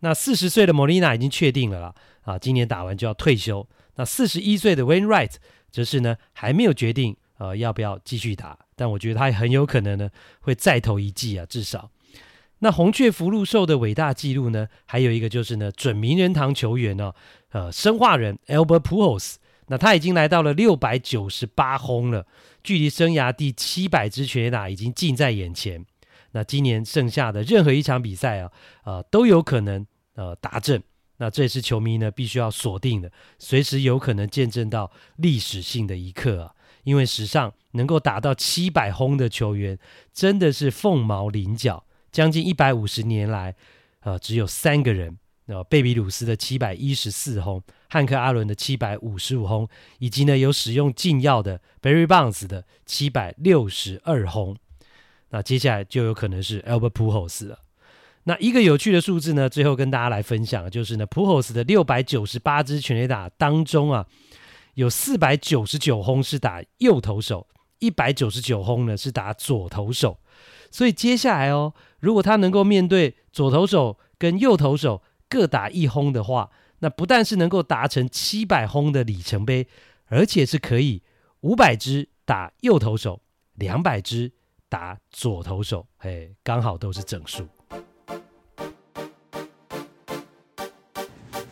[0.01, 3.67] 那四十岁的莫莉纳已经确定了啦，啊，今年打完就要退休。
[3.97, 5.37] 那四十一岁的 Wainwright
[5.71, 8.59] 则是呢，还没有决定，呃，要不要继续打。
[8.77, 11.91] 但我觉得他也很有可能呢，会再投一季啊，至少。
[12.64, 17.14] 那红雀福禄寿的伟大纪录呢，还有一个就是呢，准名人堂球员哦，
[17.50, 19.35] 呃，生化人 Albert Pujols，
[19.66, 22.27] 那他已经来到了六百九十八轰了，
[22.62, 25.85] 距离生涯第七百支全垒打已经近在眼前。
[26.33, 28.50] 那今年剩下的任何一场比赛啊，
[28.85, 30.83] 呃，都有可能呃达阵。
[31.18, 39.79] 那这也是球迷呢必须要锁定的，随时有可能见证到历史性的一刻啊，因为史上能够打到七百轰的球员
[40.14, 41.85] 真的是凤毛麟角。
[42.14, 43.57] 将近一百五十年来，
[44.03, 54.57] 呃，只有三个人，呃，贝比鲁斯的七百一十四轰，汉克阿伦的七百五十五轰，以及呢有使用禁药的 Barry Bonds 的七百六十二轰。
[55.31, 57.59] 那接下来就有可能是 Albert Pujols 了。
[58.22, 64.07] 那一个有趣的数字呢，最后跟大家来分享，就是呢 Pujols 的六百九十八支全垒打当中啊，
[64.74, 67.48] 有四百九十九轰是打右投手，
[67.81, 70.20] 一百九十九轰呢是打左投手。
[70.75, 79.69] 所以接下来哦，如果他能够面对左投手跟右投手各打一轰的话，那不但是能够达成七百轰的里程碑，
[80.07, 81.05] 而且是可以
[81.43, 83.23] 五百支打右投手，
[83.55, 84.33] 两百支
[84.69, 87.47] 打左投手，嘿，刚好都是整数。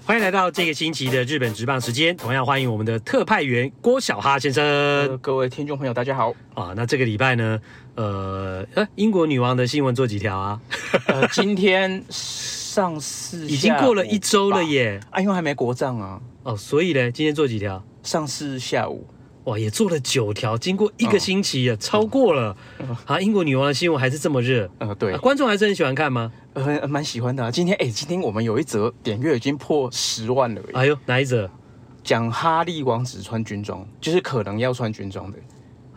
[0.04, 4.62] 欢迎来到这个星期的日本直棒时间，同样欢迎我们的特派员郭小哈先生。
[4.62, 6.34] 呃，各位听众朋友，大家好。
[6.54, 7.58] 啊，那这个礼拜呢，
[7.94, 10.60] 呃，呃，英国女王的新闻做几条啊？
[11.06, 16.20] 呃，今天上市已经过了一周了耶，啊，因为还没国葬啊。
[16.42, 17.82] 哦，所以呢，今天做几条？
[18.02, 19.06] 上市下午。
[19.44, 22.56] 哇，也做了九条，经过一个星期啊，超过了。
[23.06, 24.70] 啊，英国女王的新闻还是这么热。
[24.78, 26.32] 呃，对，观众还是很喜欢看吗？
[26.54, 27.44] 呃，蛮喜欢的。
[27.44, 30.62] 啊今天，哎，今天我们有一则点阅已经破十万了。
[30.74, 31.50] 哎呦，哪一则？
[32.04, 35.38] 讲哈利王子穿军装，就是可能要穿军装的。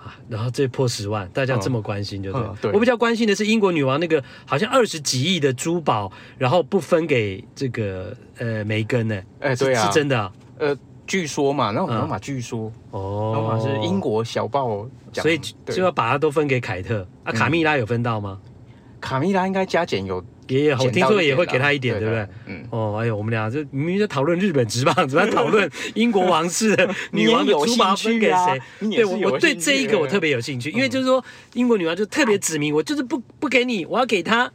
[0.05, 2.41] 啊，然后这破十万，大家这么关心，就对。
[2.61, 2.71] 对。
[2.71, 9.21] 我比较关心的是英国女王那个好像二十几亿的珠宝，然后不分给这个呃梅根呢？
[9.39, 10.31] 哎，对啊，是真的。
[10.59, 10.77] 呃。
[11.07, 15.37] 据说嘛，那我们嘛，据说哦，是英国小报讲，所以
[15.67, 17.31] 就要把它都分给凯特啊。
[17.31, 18.39] 卡蜜拉有分到吗？
[18.99, 22.27] 卡蜜拉应该加减有，也有，我听说也会给他一点，对不对？
[22.45, 26.75] 嗯，哦，哎呦，我们俩这明明在讨论日本职棒，怎么在讨论 英国王室
[27.11, 28.61] 女王的珠宝分给谁？
[28.89, 34.51] 对，我我对这一个我特别有兴趣，因为就是说英国女王就特别指明，我就是不不给你，我要给他。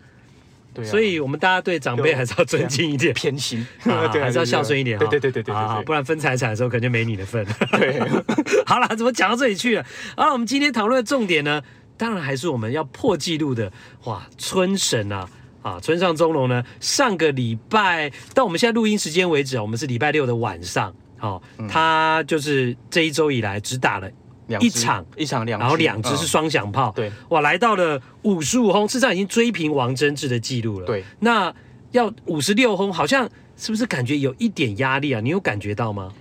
[0.73, 5.05] 对，所以我们大家对长辈还是要尊敬一点，偏 心啊，还是要孝顺一点哈。
[5.07, 7.45] 对对对对对，啊，不然分财产的时候可能就没你的份。
[7.73, 7.99] 对，
[8.65, 9.85] 好了，怎么讲到这里去了？
[10.17, 11.61] 好了，我们今天讨论的重点呢，
[11.97, 13.73] 当然还是我们要破纪录的
[14.05, 15.29] 哇，春神啊
[15.63, 24.11] 啊，村上中龙呢，上个礼拜到我们现在录音时间为止啊，我们是礼拜六的晚上，好，他就是这一周以来只打了。
[24.59, 30.87] 一场一场两，然后两只是双响炮，对，哇，来到了五十五轰，事实上已经追平王贞治的记录了。
[30.87, 31.55] 对，那
[31.93, 35.21] 要五十六轰，好像是不是感觉有一点压力啊？
[35.21, 36.13] 你有感觉到吗？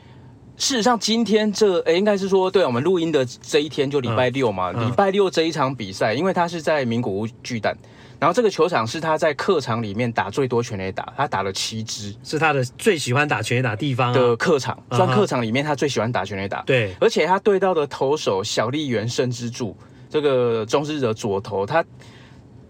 [0.58, 7.76] 事实上，今天这诶，应该是说，对我们录音的这一天就礼拜六嘛，礼拜六这一场比赛，因为他是在名古屋巨蛋。
[8.20, 14.78] 然后这个球场是他在客场里面打最多全垒打，他打了七支，是他的最喜欢打全垒打地方的客场。
[14.92, 16.62] 算客场里面他最喜欢打全垒打。
[16.64, 19.74] 对，而且他对到的投手小笠原慎之助，
[20.10, 21.82] 这个中日的左投，他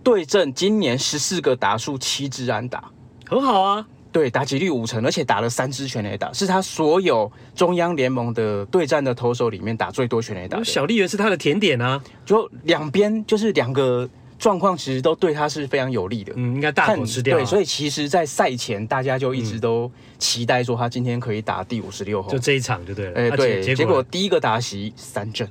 [0.03, 2.83] 对阵今年十四个打数七支安打，
[3.27, 3.83] 很好啊。
[4.11, 10.63] 对，打击率五成，而且打了三支全垒打，是他所有中央联盟的对战的投手里面打最多全垒打。
[10.63, 14.07] 小笠原是他的甜点啊，就两边就是两个。
[14.39, 17.37] 状况其实都对他是非常有利的，嗯，应该大口吃掉。
[17.37, 23.19] 对，所以其实，在赛前大家就一直都期待说他今天可以打第五十六轰，就这一场就对了。
[23.19, 25.47] 哎，对，结果第一个打席三振，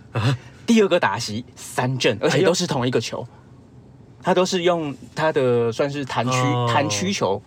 [0.66, 3.26] 第二个打席三振，而且都是同一个球，
[4.22, 6.32] 他都是用他的算是弹曲
[6.72, 7.40] 弹曲球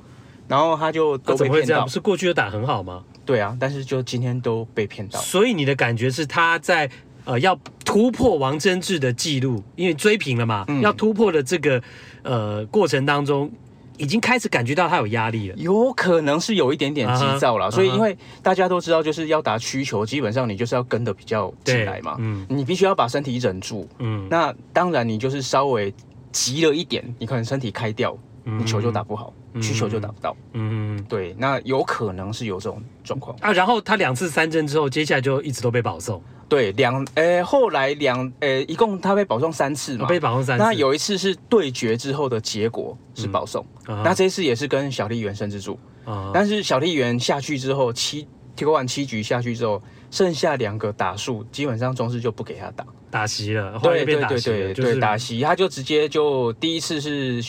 [0.47, 1.83] 然后他就都被骗到。
[1.83, 3.03] 不是过去就打很好吗？
[3.25, 5.19] 对啊，但是就今天都被骗到。
[5.19, 6.89] 所以你的感觉是他在
[7.25, 11.81] 呃要突破王贞治的记录，因为追平了嘛，嗯、要突破的这个
[12.23, 13.51] 呃过程当中。
[13.97, 25.93] 已经开始感觉到他有压力了，有可能是有一点点急躁了，uh -huh, 所以因为大家都知道，就是要打曲球，基本上你就是要跟的比较进来嘛，嗯，你必须要把身体忍住，嗯，那当然你就是稍微
[26.31, 33.37] 急了一点，你可能身体开掉，你球就打不好，嗯、曲球就打不到，嗯，对，那有可能是有这种状况。
[33.39, 33.53] 啊。
[33.53, 36.19] 然后他两次三振之后，接下来就一直都被保送。
[36.51, 40.63] 对，两呃，后来两呃，一共他被保送三次嘛，被保送三次。
[40.65, 57.41] 那有一次是对决之后的结果是保送，嗯、那这一次也是跟小笠原慎之助，嗯、但是小笠原下去之后七投完七局下去之后，剩下两个打数，基本上中视就不给他打，打席了，对对对对对，打席，他就直接就第一次是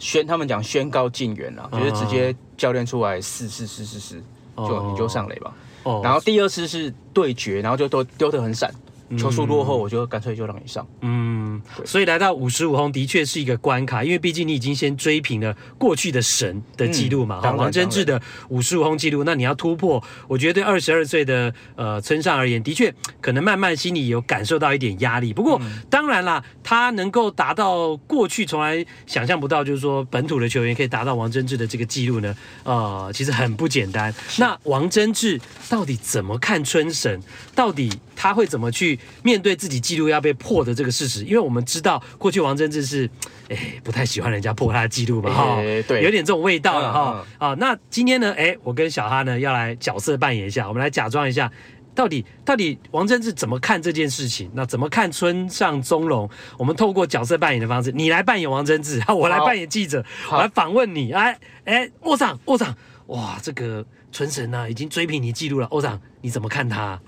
[0.00, 4.22] 宣他们讲宣告禁援了，就是直接教练出来四四四四四，
[4.56, 5.54] 就你就上垒吧。
[6.02, 8.72] 然后第二次是对决，然后就都丢得很闪。
[9.16, 10.86] 球速落后，我就干脆就让你上。
[11.00, 25.32] 嗯，所以来到五十五轰的确是一个关卡，因为毕竟你已经先追平了过去的神的记录嘛，嗯、王贞治的五十五轰记录，那你要突破，我觉得对二十二岁的呃村上而言，的确可能慢慢心里有感受到一点压力。
[25.32, 34.12] 不过、嗯、当然啦，他能够达到过去从来想象不到，就是说本土的球员可以达到王贞治的这个记录呢，呃，其实很不简单。
[34.38, 37.20] 那王贞治到底怎么看春神？
[37.54, 38.98] 到底他会怎么去？
[39.22, 43.08] 面对自己记录要被破的这个事实，因为我们知道过去王贞治是，
[43.48, 45.32] 哎，不太喜欢人家破他的记录吧？
[45.32, 47.24] 哈，对，有点这种味道了哈。
[47.38, 51.48] 啊，那今天呢，哎，我跟小哈呢要来角色扮演一下，我们来假装一下，
[51.94, 54.50] 到底到底王贞治怎么看这件事情？
[54.52, 56.28] 那怎么看村上宗隆？
[56.58, 61.12] 我们透过角色扮演的方式，你来扮演王贞治， 我来扮演记者，我来访问你。
[61.12, 62.74] 哎哎，握掌握掌，
[63.06, 67.00] 哇，这个村神呢、啊、已经追平你记录了，欧长，你怎么看他？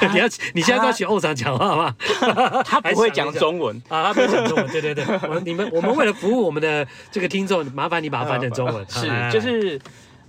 [0.12, 1.94] 你要你现在要学欧长讲话吗？
[1.98, 4.66] 他， 他不会讲中文啊，他不会讲中文。
[4.68, 8.86] 对对对，我你们我们为了服务我们的这个听众，麻烦你把它翻成中文。
[8.88, 9.78] 是，就是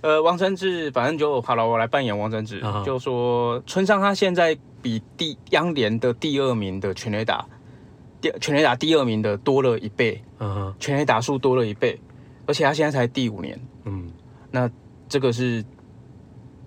[0.02, 7.44] 呃，王贞治，反正就好了，我来扮演王贞治，就说村上他现在比第央联的第二名的全垒打，
[8.20, 11.98] 第全垒打第二名的多了一倍，嗯，全垒打数多了一倍，
[12.46, 14.10] 而且他现在才第五年，嗯，
[14.50, 14.70] 那
[15.08, 15.64] 这个是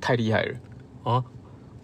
[0.01, 0.55] 太厉害了
[1.03, 1.23] 啊。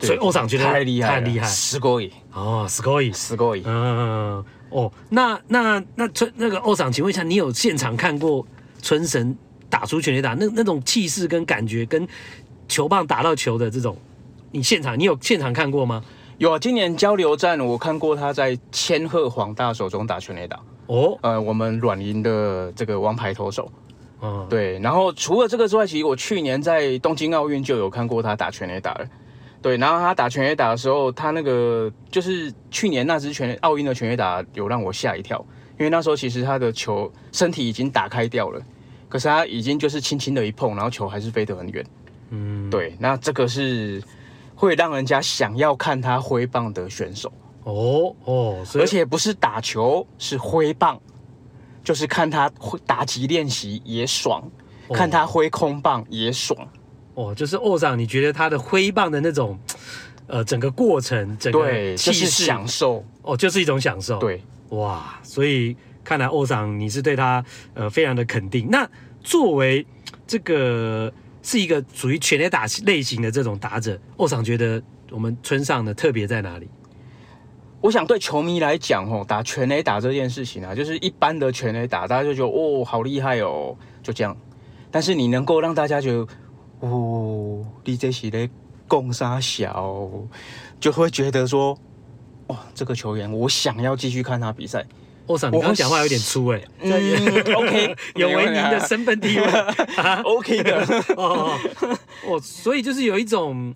[0.02, 8.46] 所以欧长觉得太厉害，太厉害，すごい哦，すごい，すごい，嗯，哦，那那那村那个欧长，请问一下，你有现场看过
[8.80, 9.36] 村神
[9.68, 12.06] 打出全垒打那那种气势跟感觉，跟
[12.68, 13.96] 球棒打到球的这种，
[14.52, 16.00] 你现场你有现场看过吗？
[16.36, 23.68] 有啊，今年交流战我看过他在千贺滉大手中打全垒打哦，呃，我们软银的这个王牌投手，
[24.22, 29.08] 嗯，对，然后除了这个之外，其实我去年在东京奥运就有看过他打全垒打了。
[29.63, 35.43] 对，然后他打全垒打的时候，他那个就是去年那支全奥运的全垒打有让我吓一跳，
[35.79, 38.61] 因为那时候其实他的球身体已经打开掉了，
[39.07, 41.85] 可是他已经就是轻轻的一碰，然后球还是飞得很远。
[42.29, 44.03] 嗯，对，那这个是
[44.53, 47.31] 会让人家想要看他挥棒的选手。
[47.63, 50.99] 哦哦，而且不是打球，是挥棒，
[51.81, 54.43] 就是看他挥打击练习也爽，
[54.89, 56.67] 哦，看他挥空棒也爽。
[57.15, 59.55] 哦，就是握掌，你觉得他的挥棒的那种，
[60.25, 64.17] 呃，整个过程，整个气势、就是、享受，哦，就是一种享受。
[64.17, 67.45] 对，哇，所以看来握掌你是对他
[67.75, 68.67] 呃非常的肯定。
[68.67, 68.89] 那
[69.21, 69.85] 作为
[70.25, 76.67] 这个是一个属于全垒打类型的这种打者，握掌觉得我们村上的特别在哪里？
[77.79, 84.35] 我想对球迷来讲，哦，打全垒打这件事情啊，就是一般的全垒打，大家就觉得哦，好厉害哦，就这样。
[84.89, 86.27] 但是你能够让大家觉得。
[86.83, 88.49] 哦，你这是咧
[88.89, 90.09] 攻杀小，
[90.81, 91.77] 就会觉得说，
[92.47, 94.85] 哇，这个球员我想要继续看他比赛。
[95.25, 99.45] 我想你刚刚讲话有点粗哎、欸，嗯，OK， 有违您的身份地位
[100.25, 100.85] ，OK 的。
[101.15, 101.57] 哦
[102.27, 103.73] 哦，所以就是有一种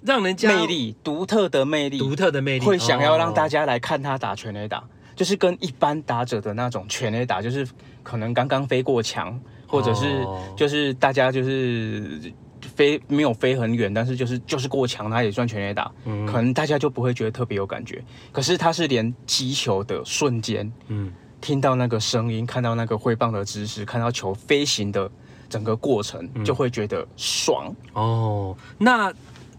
[0.00, 4.82] 让人家魅力独特的魅力，独特的魅力，会想要让大家来看他打全垒打，
[5.14, 7.68] 就是跟一般打者的那种全垒打，就是
[8.02, 9.38] 可能刚刚飞过墙。
[9.66, 18.02] 或者是就是大家就是飞没有飞很远，但是就是就是过墙，他也算全垒打，嗯，可能大家就不会觉得特别有感觉。
[18.32, 25.10] 可是他是连击球的瞬间，嗯，听到那个声音，看到那个挥棒的姿势，看到球飞行的
[25.48, 28.56] 整个过程，嗯，就会觉得爽哦。
[28.78, 29.12] 那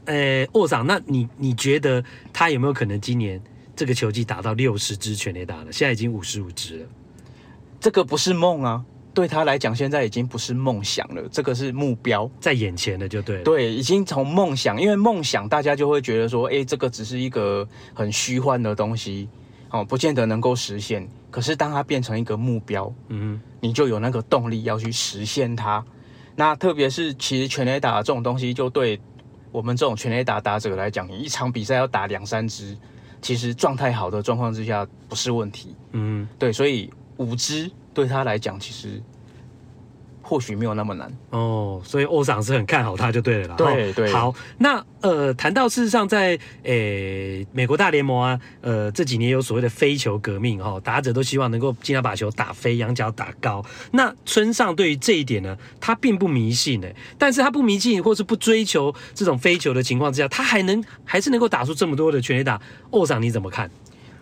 [0.05, 2.03] 呃，沃长，那你你觉得
[2.33, 3.41] 他有没有可能今年
[3.75, 5.71] 这个球季达到六十支全垒打了？
[5.71, 6.85] 现在已经五十五支了，
[7.79, 8.83] 这个不是梦啊。
[9.15, 13.43] 对他来讲，现在已经不是梦想了，这个是目标，在眼前的就对了。
[13.43, 19.29] 对，已经从梦想，因为梦想大家就会觉得说，哎，这个只是一个很虚幻的东西，
[19.71, 21.07] 哦，不见得能够实现。
[21.31, 25.83] 可是当它变成一个目标，嗯，你就有那个动力要去实现它。
[26.35, 28.99] 那特别是其实全垒打这种东西，就对
[29.51, 32.77] 我们这种全垒打打者来讲，你一场比赛要打两三支，
[33.21, 35.73] 其实状态好的状况之下不是问题。
[35.93, 39.01] 嗯，对，所以五支对他来讲，其实。
[40.27, 43.55] 或许没有那么难哦，所以欧桑是很看好他就对了啦。
[43.57, 46.29] 对对，好，那呃，谈到事实上在
[46.63, 53.63] 诶、欸、美国大联盟啊，呃这几年有所谓的飞球革命哈，打者都希望能够尽量把球打飞，仰角打高。
[53.91, 62.59] 那村上对于这一点呢，他并不迷信诶，但是他不迷信或是不追求这种飞球的情况之下，他还能还是能够打出这么多的全垒打。
[62.89, 63.69] 欧桑你怎么看？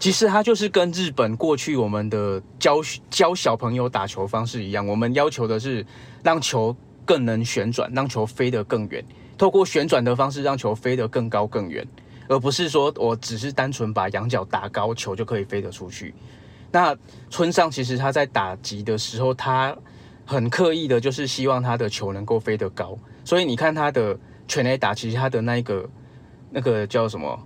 [0.04, 5.86] 其实它就是跟日本过去我们的教教小朋友打球方式一样，我们要求的是
[6.22, 6.76] 让球
[7.06, 9.02] 更能旋转，让球飞得更远，
[9.38, 11.88] 透过旋转的方式让球飞得更高更远，
[12.28, 16.14] 而不是说我只是单纯把仰角打高，球就可以飞得出去。
[16.70, 16.94] 那
[17.30, 19.74] 村上其实他在打击的时候，他
[20.26, 25.90] 很刻意的就是希望他的球能够飞得高，所以你看他的全垒打，其实他的那一个
[26.50, 27.40] 那个叫什么？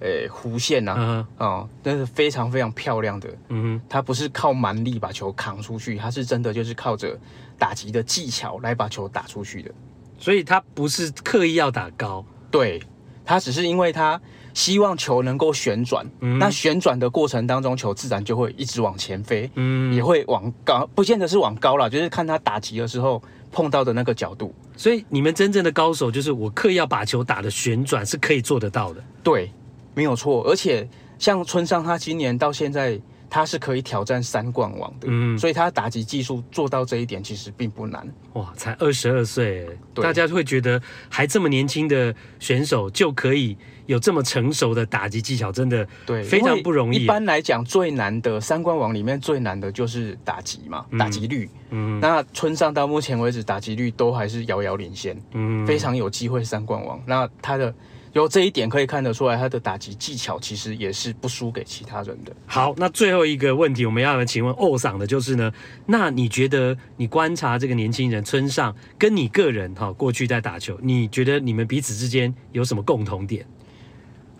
[0.00, 3.28] 诶、欸，弧线呐、啊，哦，那是非常非常漂亮的。
[3.48, 7.18] 嗯哼，他不是靠蛮力把球扛出去，他是真的就是靠着
[7.58, 9.70] 打击的技巧来把球打出去的。
[10.18, 12.82] 所以他不是刻意要打高，对，
[13.24, 14.20] 他只是因为他
[14.52, 16.06] 希望球能够旋转。
[16.20, 19.50] 嗯，那旋转的过程当中，球自然就会一直往前飞。
[19.54, 24.54] 嗯，也会往高，不见得是往高了，就是看他打击的时候碰到的那个角度。
[24.76, 29.02] 所以你们真正的高手，就是我刻意要把球打的旋转，是可以做得到的。
[29.22, 29.50] 对。
[29.96, 30.86] 没有错，而且
[31.18, 38.06] 像村上，他今年到现在他是可以挑战三冠王的，嗯，所以他打击技术做到这一点其实并不难。
[38.34, 47.04] 哇，才二十二岁，大家会觉得还这么年轻的选手就可以有这么成熟的打击技巧，真的对，非常不容易。
[47.04, 51.48] 一般来讲，最难的三冠王里面最难的就是打击嘛，打击率。
[51.70, 57.02] 嗯，那村上到目前为止打击率都还是遥遥领先，嗯，非常有机会三冠王。
[57.06, 57.74] 那他的。
[58.16, 62.34] 有这一点可以看得出来，他的打击技巧其实也是不输给其他人的。
[62.46, 65.52] 好，那最后一个问题，我们要来请问欧桑的就是呢，
[65.84, 73.46] 那你觉得你观察这个年轻人村上，跟你个人哈过去在打球，你觉得你们彼此之间有什么共同点？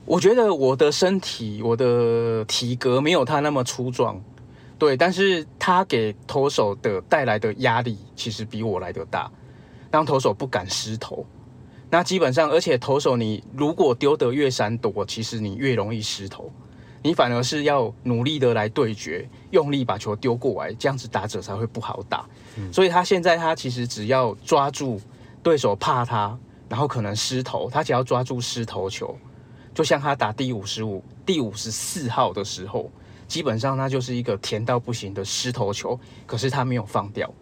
[0.07, 4.18] 我觉得我的身体，我的体格没有他那么粗壮，
[4.79, 9.31] 对，但是他给投手的带来的压力其实比我来的大，
[9.91, 11.27] 让投手不敢失投。
[11.89, 16.51] 那基本上，而且投手你如果丢得越闪躲，其实你越容易失投。
[17.03, 22.26] 你反而是要努力的来对决，用力把球丢过来，这样子打者才会不好打。
[22.57, 22.72] 嗯。
[22.72, 25.01] 所以他现在他其实只要抓住
[25.45, 26.37] 对手怕他，
[26.68, 29.16] 然后可能失投，他只要抓住失投球，
[29.72, 32.91] 就像他打第五十五、第五十四号的时候，
[33.28, 35.97] 基本上那就是一个甜到不行的失投球。
[36.26, 37.32] 可是他没有放掉，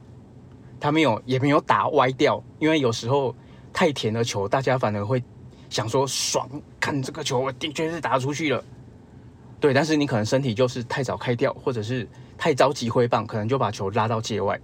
[0.78, 3.34] 他没有也没有打歪掉，因为有时候。
[3.74, 5.22] 太甜的球，大家反而会
[5.68, 6.48] 想说爽，
[6.80, 8.64] 看这个球我的确是打出去了，
[9.60, 9.74] 对。
[9.74, 12.08] 但是你可能身体就是太早开掉，或者是
[12.38, 14.58] 太着急挥棒，可能就把球拉到界外。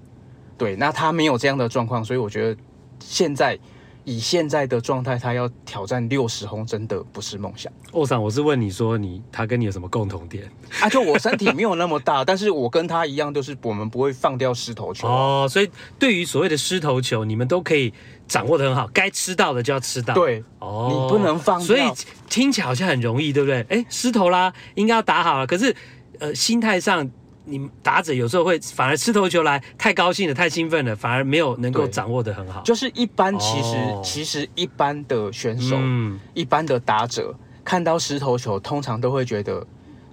[0.56, 2.60] 对，那他没有这样的状况，所以我觉得
[3.00, 3.58] 现在。
[4.02, 7.70] 以现在的状态，他要挑战六十轰，真的不是梦想。
[7.92, 10.50] 欧桑，我是问你说你，他跟你有什么共同点？
[10.80, 15.06] 啊，就我身体没有那么大，但是我跟他一样，就是我们不会放掉狮头球。
[15.06, 17.92] 哦，所以对于所谓的狮头球，你们都可以
[18.30, 20.14] 掌握的很好，该吃到的就要吃到。
[20.14, 21.66] 对，哦，你不能放掉。
[21.66, 21.82] 所以
[22.30, 23.66] 听起来好像很容易，对不对？
[23.68, 25.46] 哎，失投啦，应该要打好了。
[25.46, 25.74] 可是，
[26.20, 27.10] 呃，心态上。
[27.46, 32.60] 你打者有时候会反而吃头球来，太高兴了，太兴奋了，反而没有能够掌握的很好。
[32.62, 39.66] 就是一般其实、哦、其实一般的选手，嗯、一般的打者看到石头球，通常都会觉得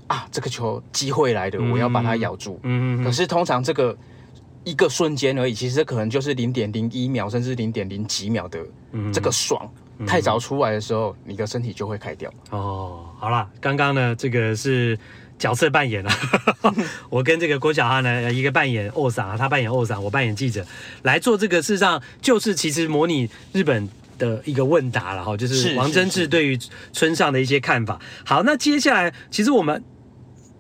[0.08, 2.60] 啊，这个球机会来的，我要把它咬住。
[2.64, 3.96] 嗯，可是通常这个
[4.68, 8.60] 一个瞬间而已，其实可能就是零点零一秒，甚至零点零几秒的
[9.14, 12.30] 这个爽，嗯、太早出来的时候，你的身体就会开掉。
[12.50, 14.98] 哦，好了，刚刚呢，这个是。
[15.40, 16.12] 角色扮演了，
[17.12, 20.66] 我跟这个郭小哈呢，一个扮演欧桑，他扮演欧桑，我扮演记者，
[21.04, 21.62] 来做这个。
[21.62, 23.88] 事实上，就是其实模拟日本
[24.18, 26.58] 的一个问答了哈，就是王真治对于
[26.92, 28.00] 村上的一些看法。
[28.26, 29.84] 好，那接下来，其实我们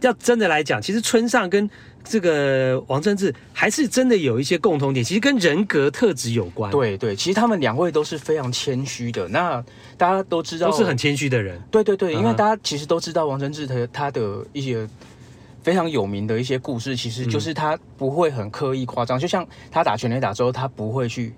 [0.01, 1.67] 要真的来讲，其实村上跟。
[2.09, 6.71] 这个王贞治还是真的有一些共同点，其实跟人格特质有关。
[6.71, 9.27] 对对，其实他们两位都是非常谦虚的。
[9.27, 9.63] 那
[9.97, 11.61] 大家都知道，都是很谦虚的人。
[11.69, 14.87] 对对对，因为大家其实都知道王贞治他他的一些
[15.61, 21.33] 非常有名的一些故事，其实就是他不会很刻意夸张，嗯、就像他打拳垒打之后，他不会去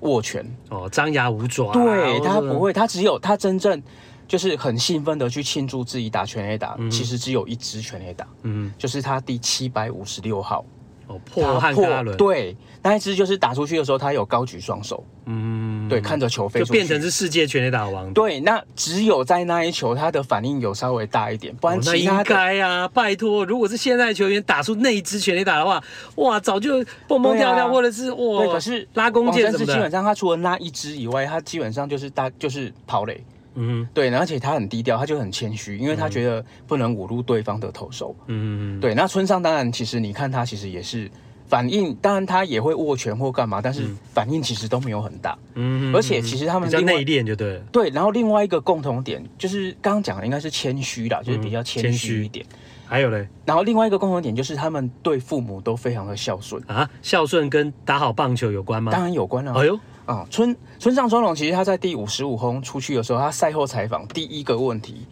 [0.00, 3.82] 握拳哦，张牙舞爪、啊，对他不会，他只有他真正
[4.26, 10.64] 就是很兴奋的去庆祝自己打全垒打，嗯、其实只有一支全垒打，嗯，就是他第七百五十六号。
[11.08, 18.12] 哦，破汉克阿伦，对，那一支就是打出去的时候，他有高举双手，嗯，对，看着球飞出去，就变成是世界全垒打王。
[18.12, 25.80] 对，那只有在那一球，他的反应有稍微大一点，不然其他、哦、那应该啊，拜托，如果是现在球员打出那一支全垒打的话，
[26.16, 33.24] 哇，早就蹦蹦跳跳，啊、或者是哇，对，可是拉弓箭什么的，基本上他除了那一支以外，他基本上就是大就是跑垒。
[33.56, 38.14] 嗯，对，而且他很低调，他就很谦虚，因为他觉得不能侮辱对方的投手。
[38.26, 38.94] 嗯，对。
[38.94, 41.10] 那村上当然，其实你看他其实也是
[41.48, 43.82] 反应，当然他也会握拳或干嘛，但是
[44.12, 45.36] 反应其实都没有很大。
[45.54, 47.60] 嗯，而且其实他们比较内敛就对了。
[47.72, 52.44] 对，然后另外一个共同点就是刚刚讲的应该是谦虚啦，就是比较谦虚一点。
[52.88, 56.88] 还有嘞，然后另外一个共同点就是他们对父母都非常的孝顺啊。
[57.02, 58.92] 孝顺跟打好棒球有关吗？
[58.92, 59.54] 当然有关啊。
[59.56, 59.78] 哎呦。
[60.06, 65.04] 啊，村村上春龙其实他在第五十五轰出去的时候，他赛后采访第一个问题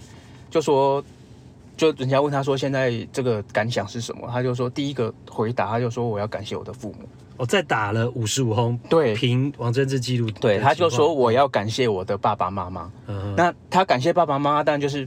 [0.51, 1.05] 就说，
[1.76, 7.09] 就人家问他说现在这个感想是什么，他就说第一个回答他就说我要感谢我的父母。
[7.36, 12.90] 哦，再打了五十五轰，对，凭王贞治记录，对，他就说我要感谢我的爸爸妈妈。
[13.09, 15.07] 嗯，那他感谢爸爸妈妈，当然就是。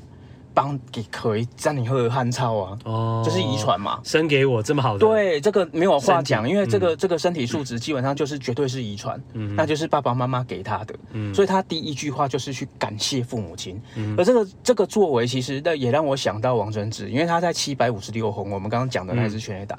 [0.58, 19.78] 帮给可以让你喝汉草啊，哦，这是遗传嘛，生给我这么好的，对，这个没有话讲，因为这个、嗯、这个身体素质基本上就是绝对是遗传，嗯，那就是爸爸妈妈给他的，嗯，所以他第一句话就是去感谢父母亲，嗯，而这个这个作为其实那也让我想到王贞治，因为他在七百五十六红，我们刚刚讲的那支全垒打，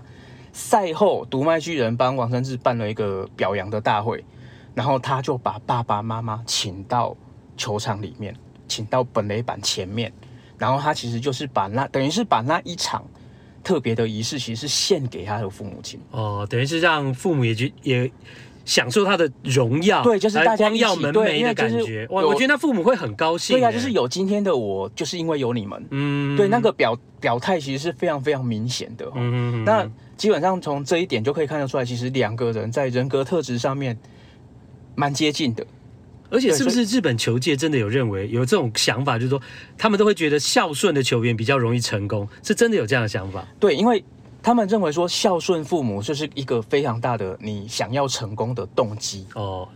[0.52, 4.24] 赛、嗯、后独麦巨人帮王贞治办了一个表扬的大会，
[4.76, 7.16] 然后他就把爸爸妈妈请到
[7.56, 8.32] 球场里面，
[8.68, 10.12] 请到本垒板前面。
[10.58, 13.04] 然后他其实就是把那等于是把那一场
[13.62, 18.10] 特别的仪式，其实是献给他的父母亲哦，等于是让父母也觉也
[18.64, 22.06] 享受他的荣耀，对，就是大家要门楣的感觉。
[22.10, 23.56] 哇，我觉得那父母会很高兴。
[23.58, 25.82] 对啊，就是有今天的我，就是因为有你们。
[25.90, 29.10] 嗯，对，那个表表态其实是非常非常明显的。
[29.14, 33.98] 嗯，那基本上从这一点就可以看得出来，其实两个人在人格特质上面
[34.94, 35.66] 蛮接近的。
[36.30, 39.40] 而且是不是日本球界真的有认为有这种想法，就是说
[39.76, 43.46] 他们都会觉得孝顺的球员比较容易成功，是真的有这样的想法？
[43.58, 44.04] 对，因为
[44.42, 49.68] 他们认为说孝顺父母就是一个非常大的你想要成功的动机哦。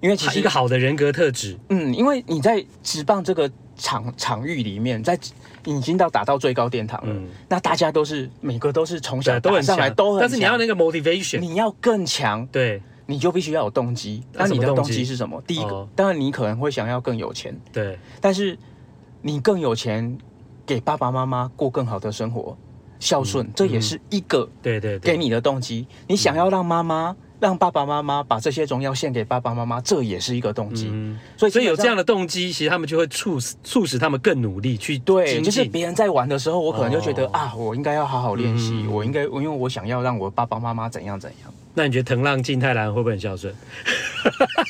[0.00, 5.18] 因为其实一个好的人格特质，嗯，因为你在职棒这个场场域里面，在
[5.66, 12.80] 已经到达到最高殿堂了，嗯、那大家都是每个都是从小都很上来都很，但是你要那个 motivation，你要更强，对。
[13.10, 15.42] 你就必须要有动机，那你的动机是什么？
[15.44, 17.98] 第一个，当然你可能会想要更有钱，对。
[18.20, 18.56] 但是
[19.20, 20.16] 你更有钱，
[20.64, 22.56] 给爸爸妈妈过更好的生活，
[23.00, 25.88] 孝顺，这也是一个对对给你的动机。
[26.06, 30.86] 你想要让妈妈、让爸爸妈妈把这些荣耀献给爸爸妈妈，这也是一个动机。
[31.36, 35.42] 所以，所以有这样的动机，其实他们就会促使促使他们更努力去对。
[35.42, 41.52] 就是别人在玩的时候，我可能就觉得啊，我应该要好好练习，我应该，因为我想要让我爸爸妈妈怎样怎样。
[41.72, 43.54] 那你觉得藤浪静太郎会不会很孝顺？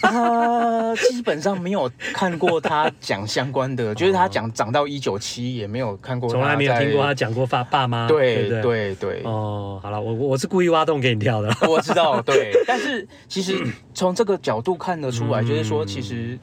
[0.03, 8.07] 他基本上没有看过他讲相关的，就是他讲长到一九七也没有看过，从来没有听过他讲过爸爸妈。
[8.07, 9.23] 对对对。
[9.25, 11.49] 哦，好了，我我是故意挖洞给你跳的。
[11.69, 12.53] 我知道，对。
[12.67, 13.59] 但是其实
[13.95, 16.39] 从这个角度看得出来，就是说，其实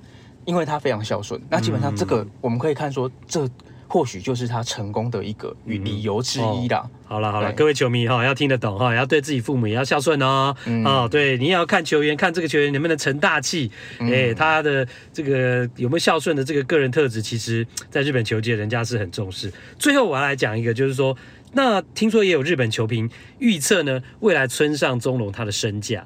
[0.45, 3.47] 因为他非常孝顺，那基本上这个我们可以看说这。
[3.87, 6.83] 或许就是他成功的一个与理由之一啦。
[6.85, 10.53] 嗯哦、好了好了，各位球迷哈，要听得懂哈，要对自己父母也要孝顺哦。
[10.65, 13.71] 嗯、哦，对，你也要看球员，看这个球员能不能成大器。
[13.99, 19.51] 哎、嗯欸，他的这个有没有孝顺的这个个人特质，其实在日本球界人家是很重视。
[19.79, 21.15] 最后我要来讲一个，就是说，
[21.53, 23.09] 那听说也有日本球评
[23.39, 26.05] 预测呢，未来村上宗隆他的身价，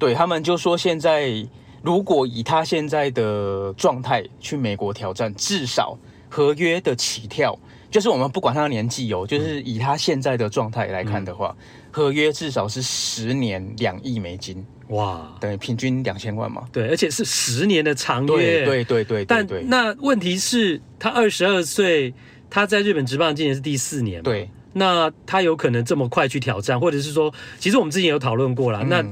[0.00, 1.46] 对他们就说，现在
[1.80, 5.96] 如果以他现在的状态去美国挑战，至少。
[6.34, 7.56] 合约的起跳，
[7.88, 16.64] 就是我们不管他的年纪哦，就是以他现在的状态来看的话，嗯、合约至少是十年两亿美金，哇，等于平均两千万嘛。
[16.72, 18.64] 对，而且是十年的长约。
[18.64, 19.24] 对对对对。
[19.24, 22.12] 但那问题是，他二十二岁，
[22.50, 29.04] 他在日本职棒今年是第四年，对，那他有可能这么快去挑战，或者是说，其实我们之前有讨论过了，嗯、那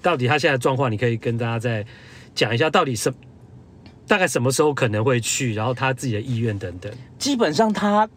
[0.00, 1.84] 到底他现在的状况，你可以跟大家再
[2.32, 3.12] 讲一下，到底什？
[4.10, 5.54] 大概什么时候可能会去？
[5.54, 6.92] 然后他自己的意愿等等。
[7.16, 8.08] 基本上他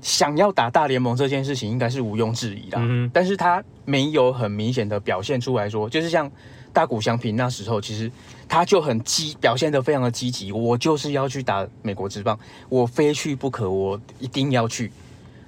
[0.00, 6.32] 想要打大联盟这件事情应该是毋庸置疑的，嗯、但是他没有很明显的表现出来说，就是像
[6.72, 8.10] 大谷翔平那时候，其实
[8.48, 12.38] 他就很积表现的非常的积极，我就是要去打美国职棒，
[12.70, 14.90] 我非去不可，我一定要去。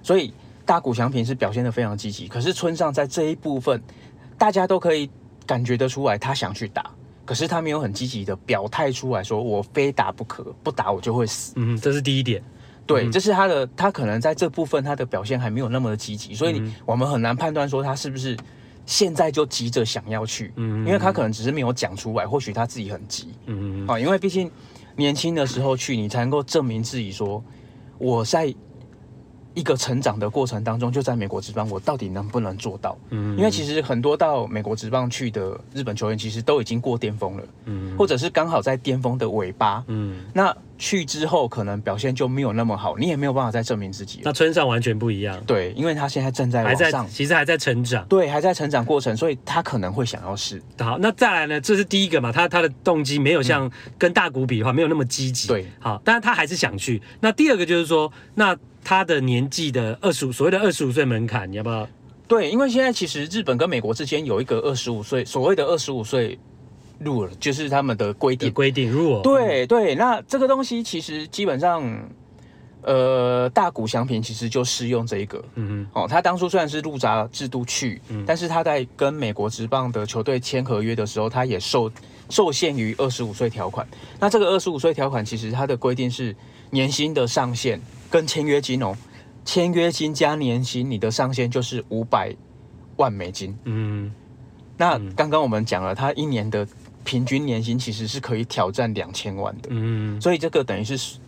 [0.02, 0.34] 所以。
[0.64, 3.82] 大谷翔平是表现的非常积极，可是村上在这一部分，
[4.38, 5.10] 大家都可以
[5.44, 6.88] 感觉得出来，他想去打，
[7.24, 11.52] 可是他没有很积极的表态出来说，我非打不可，不打我就会死。
[11.56, 12.42] 嗯，这是第一点。
[12.86, 18.36] 对，这是他的，他可能在这部分他的表现还没有那么的积极，所以我们很难判断说他是不是
[18.84, 24.50] 现在就急着想要去，嗯，因为他可能只是没有讲出来，或许他自己很急，嗯嗯，啊，因为毕竟
[24.96, 27.42] 年轻的时候去，你才能够证明自己说
[27.98, 28.52] 我在。
[29.54, 32.98] 一个成长的过程当中，就在美国职棒，我到底能不能做到？
[33.10, 44.20] 嗯，因为其实很多到美国职棒去的日本球员，其实都已经过巅峰了，嗯，或者是刚好在巅峰的尾巴，嗯，那去之后可能表现就没有那么好，你也没有办法再证明自己。
[44.24, 50.62] 那村上完全不一样，对，因为他现在正在往上，其实还在成长，对，还在成长过程，所以他可能会想要试。
[50.78, 51.60] 好，那再来呢？
[51.60, 57.00] 这是第一个嘛，他他的动机没有像跟大谷比的话，没有那么积极，对，好，但是他还是想去。
[57.20, 58.56] 那第二个就是说，那。
[58.84, 61.88] 他的年纪的二十五，所谓的二十五岁门槛，你要不要？
[62.28, 66.38] 对，因为现在其实日本跟美国之间有一个二十五岁，所谓的二十五岁
[67.04, 68.50] rule，就是他们的规定。
[68.52, 69.20] 规定 rule。
[69.20, 71.84] 对对，那这个东西其实基本上，
[72.80, 75.38] 呃，大谷翔平其实就适用这一个。
[75.56, 75.86] 嗯嗯。
[75.92, 81.90] 哦，他当初虽然是入闸制度去，嗯，但是他在跟美国职棒的球队签合约的时候，他也受
[82.30, 83.86] 受限于二十五岁条款。
[84.18, 86.34] 那这个二十五岁条款其实它的规定是
[86.70, 87.78] 年薪的上限。
[88.12, 88.94] 跟签约金哦，
[89.42, 92.36] 签约金加年薪，你的上限就是五百
[92.96, 93.56] 万美金。
[93.64, 94.12] 嗯，
[94.76, 96.68] 那刚刚我们讲了，他一年的
[97.04, 99.70] 平均年薪其实是可以挑战两千万的。
[99.70, 101.18] 嗯，所以这个等于是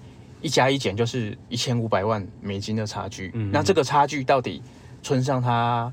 [0.43, 3.31] 一加一减就是一千五百万美金的差距。
[3.33, 4.61] 嗯，那这个差距到底
[5.03, 5.91] 村上他？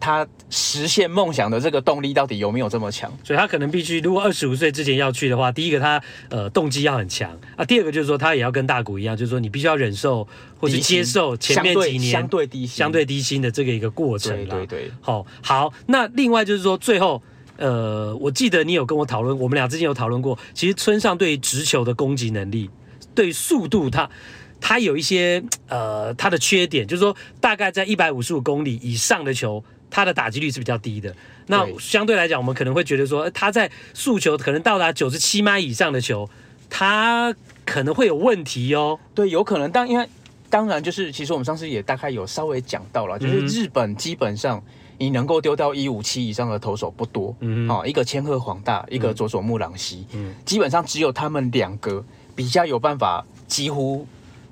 [0.00, 3.12] 他实现梦想的这个动力到底有没有这么强？
[3.22, 10.26] 所以他可能必须，如果二十五岁之前要去的话，第一个他呃动机要很强啊，第二个就是说他也要跟大谷一样，就是说你必须要忍受
[10.58, 14.34] 或者接受前面几年相对低相对低薪的这个一个过程。
[14.34, 17.22] 对对对，好，好，那另外就是说最后
[17.58, 22.70] 呃，我记得你有跟我讨论，我们俩之前有讨论过，其实村上对于直球的攻击能力，
[23.14, 24.08] 对速度他
[24.62, 29.62] 他有一些呃他的缺点，就是说大概在一百五十五公里以上的球。
[29.90, 31.14] 他的打击率是比较低的，
[31.46, 36.30] 那相对来讲，我们可能会觉得说，他在速球可能到达九十七迈以上的球，
[36.68, 37.34] 他
[37.64, 38.98] 可能会有问题哦。
[39.14, 40.08] 对，有可能，但因为
[40.48, 44.62] 当然就是，其实我们上次也大概有稍微讲到了，就是日本基本上
[44.98, 52.04] 你能够丢到一五七以上的投手不多，嗯，哦，一个千贺滉大，一个佐佐木朗希，嗯，基本上只有他们两个
[52.36, 54.06] 比较有办法，几乎。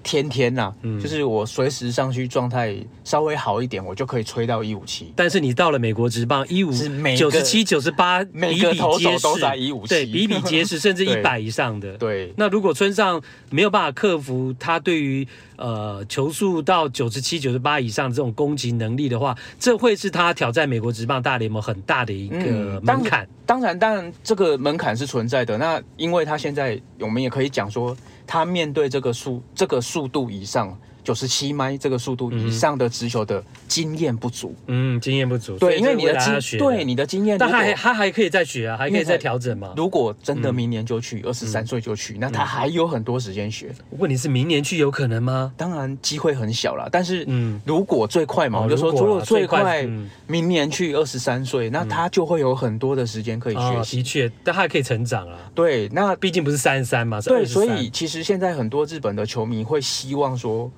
[0.09, 5.13] 天天呐、啊，嗯，就是我随时上去状态稍微好一点，我就可以吹到一五七。
[5.15, 6.73] 但是你到了美国职棒一五
[7.15, 11.93] 九十七、九十八，每个投手都在一五七，对，比比皆是， 甚至一百以上的。
[11.99, 23.29] 对，那如果村上没有办法克服他对于呃球速到九十七、九十八以上的这种攻击能力的话，这会是他挑战美国职棒大联盟很大的一个门槛、嗯。
[23.45, 25.59] 当然，当然这个门槛是存在的。
[25.59, 27.95] 那因为他现在，我们也可以讲说。
[28.29, 30.79] 他面对这个速这个速度以上
[31.09, 39.73] 九十七迈这个速度以上的直球的经验不足，嗯，经验不足，对，因为你的经对你的经验，但他还他还可以再学啊，还可以再调整嘛。
[39.75, 43.75] 如果真的明年就去，二十三岁就去，那他还有很多时间学。
[43.97, 45.51] 问题是明年去有可能吗？
[45.57, 49.89] 当然机会很小啦，但是嗯，如果最快嘛，我就说如果最快
[50.27, 53.97] 明年去二十三岁，那他就会有很多的时间可以学习。
[53.97, 55.39] 的确，但他还可以成长啊。
[55.55, 60.71] 对，那毕竟不是三十三嘛，对，所以其实现在很多日本的球迷会希望说。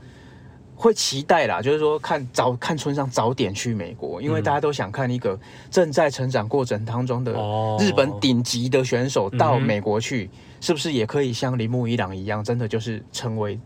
[0.81, 5.39] 会期待啦，就是说看早看村上早点去美国，因为大家都想看一个
[5.71, 7.33] 正在成长过程当中的
[7.79, 13.61] 日本顶级的选手到美国去，是不是也可以像铃木一朗一样，真的就是成为。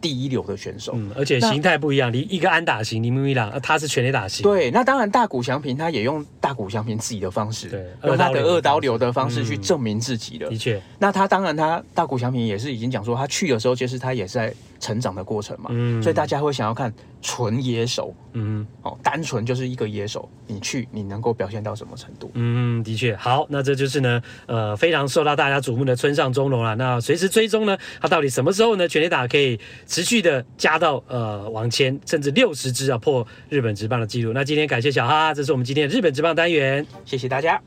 [0.00, 4.42] 第一流的选手，嗯，而且形态不一样，一个安打型，铃木一朗，他是全垒打型。
[4.42, 10.50] 对，那当然大谷翔平他也用大谷翔平自己的方式，对，用他的二刀流的方式去证明自己的。
[10.50, 22.30] 的确，那他当然他大谷翔平也是已经讲说，他去的时候其实他也是在成长的过程嘛，嗯，所以大家会想要看纯野手，嗯，哦，单纯就是一个野手，你去你能够表现到什么程度？
[22.34, 26.74] 嗯，的确，好，那这就是呢，呃，非常受到大家瞩目的村上中龙了。
[26.74, 28.86] 那随时追踪呢，他到底什么时候呢？
[28.86, 34.34] 全垒打可以持续的加到呃往前，甚至六十支啊，破日本职棒的记录。
[34.34, 37.58] 那今天感谢小哈，这是我们今天的日本职棒单元，谢谢大家。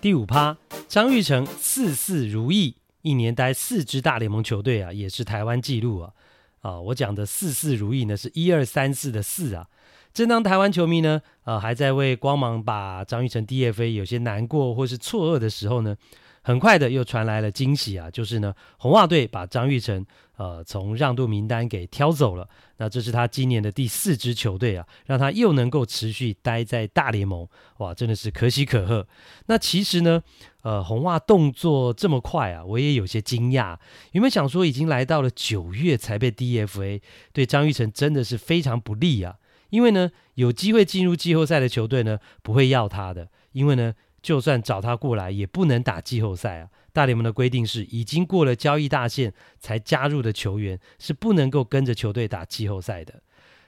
[0.00, 0.56] 第五趴，
[0.92, 6.12] 张玉成四四如意，一年待四支大联盟球队啊，也是台湾纪录啊。
[6.60, 9.66] 啊，我讲的四四如意呢，是一二三四的四啊。
[10.12, 15.96] 正当台湾球迷呢，呃，还在为光芒把张玉成 DFA 有些难过或是错愕的时候呢。
[16.42, 20.04] 很快的又传来了惊喜啊，就是呢，红袜队把张玉成
[20.36, 22.48] 呃从让渡名单给挑走了。
[22.78, 27.46] 那这是他今年的第四支球队啊，让他又能够持续待在大联盟，
[27.78, 29.06] 哇，真的是可喜可贺。
[29.46, 30.20] 那其实呢，
[30.62, 33.78] 呃，红袜动作这么快啊，我也有些惊讶。
[34.10, 37.00] 原本想说已经来到了九月才被 DFA，
[37.32, 39.36] 对张玉成真的是非常不利啊？
[39.70, 43.94] 因为呢，有机会进入季后赛的球队呢，不会要他的，因为呢。
[44.22, 46.68] 就算找他过来，也不能打季后赛啊！
[46.92, 53.22] 大联盟的规定是，已经过了交易大限才加入的球员是不能够跟着球队打季后赛的。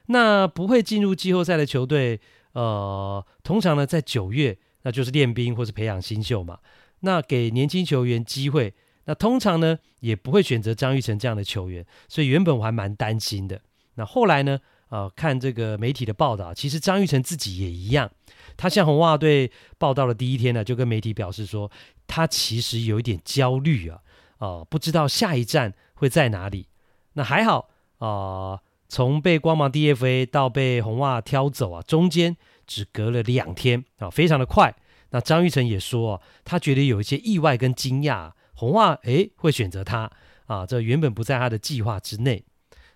[0.07, 2.20] 那不会进入季后赛的球队，
[2.52, 6.59] 呃，通常呢在九月，那就是练兵或是培养新秀嘛。
[7.00, 8.74] 那给年轻球员机会，
[9.07, 11.84] 那通常呢也不会选择张玉成这样的球员。
[12.09, 13.61] 所以原本我还蛮担心的。
[13.94, 14.59] 那后来呢，
[14.90, 18.11] 呃，看这个媒体的报道，其实张玉成自己也一样。
[18.57, 21.70] 他向红袜队报到的第一天呢，就跟媒体表示说，
[22.07, 24.00] 他其实有一点焦虑啊，
[24.38, 26.68] 呃，不知道下一站会在哪里。
[27.14, 32.36] 那还好啊，从被光芒 DFA 到被红袜挑走啊，中间
[32.66, 34.74] 只隔了两天啊，非常的快。
[35.11, 40.11] 那张玉成也说，他觉得有一些意外跟惊讶，红袜诶会选择他
[40.46, 42.44] 啊，这原本不在他的计划之内。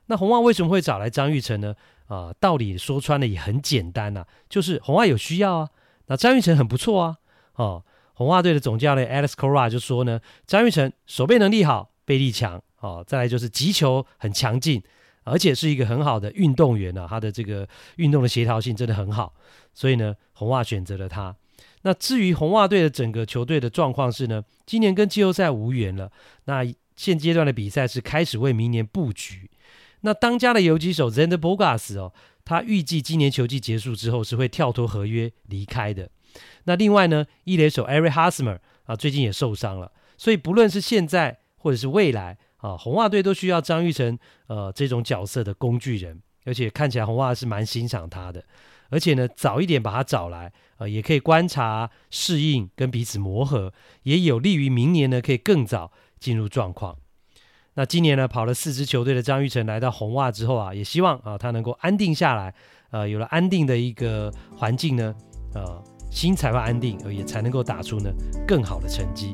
[0.06, 1.74] 那红袜为什么会找来张玉成呢？
[2.09, 5.68] 啊、道理说穿了也很简单呐、啊，就是红袜有需要啊。
[6.06, 7.16] 那张玉成很不错啊，
[7.54, 7.84] 哦，
[8.14, 14.82] 红袜队的总教练 Alex Cora 就说呢，张玉成守备能力好，背力强，哦，再来就是击球很强劲，
[15.24, 19.34] 而且是一个很好的运动员啊，他的这个运动的协调性真的很好，
[19.74, 21.36] 所以呢，红袜选择了他。
[21.82, 26.11] 那至于红袜队的整个球队的状况是呢，今年跟季后赛无缘了，
[26.46, 26.64] 那
[26.96, 29.50] 现阶段的比赛是开始为明年布局。
[30.03, 32.12] 那当家的游击手 Zander Bogas 哦，
[32.44, 36.11] 他预计今年球季结束之后是会跳脱合约离开的。
[36.64, 48.44] 那另外呢，一垒手 Eric Hosmer 啊，最近也受伤了，所以不论是现在或者是未来啊，红袜队都需要张玉成呃这种角色的工具人，而且看起来红袜是蛮欣赏他的，
[48.90, 53.72] 而且呢，早一点把他找来啊，也可以观察适应跟彼此磨合，
[54.03, 55.90] 也有利于明年呢可以更早
[56.20, 56.99] 进入状况。
[57.79, 62.53] 那今年呢，跑了四支球队的张玉成来到红袜之后啊，也希望啊他能够安定下来，
[62.91, 65.14] 呃，有了安定的一个环境呢，
[65.55, 68.11] 呃，心才会安定，也才能够打出呢
[68.49, 69.31] 更好的成绩。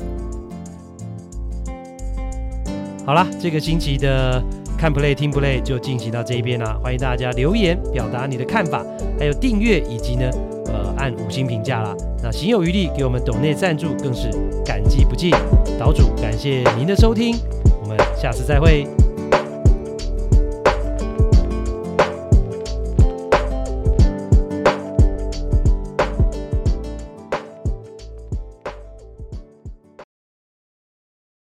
[3.06, 4.44] 好了，这个星期的
[4.76, 8.84] 看 play 听 play 就进行到这一边啦，欢迎大家留言表达你的看法，
[9.18, 10.30] 还有订阅以及呢，
[10.66, 11.96] 呃，按五星评价啦。
[12.22, 14.28] 那行有余力给我们抖内赞助，更是
[14.66, 15.30] 感激不尽。
[15.78, 17.36] 岛主感谢您的收听。
[18.20, 18.86] 下次再会。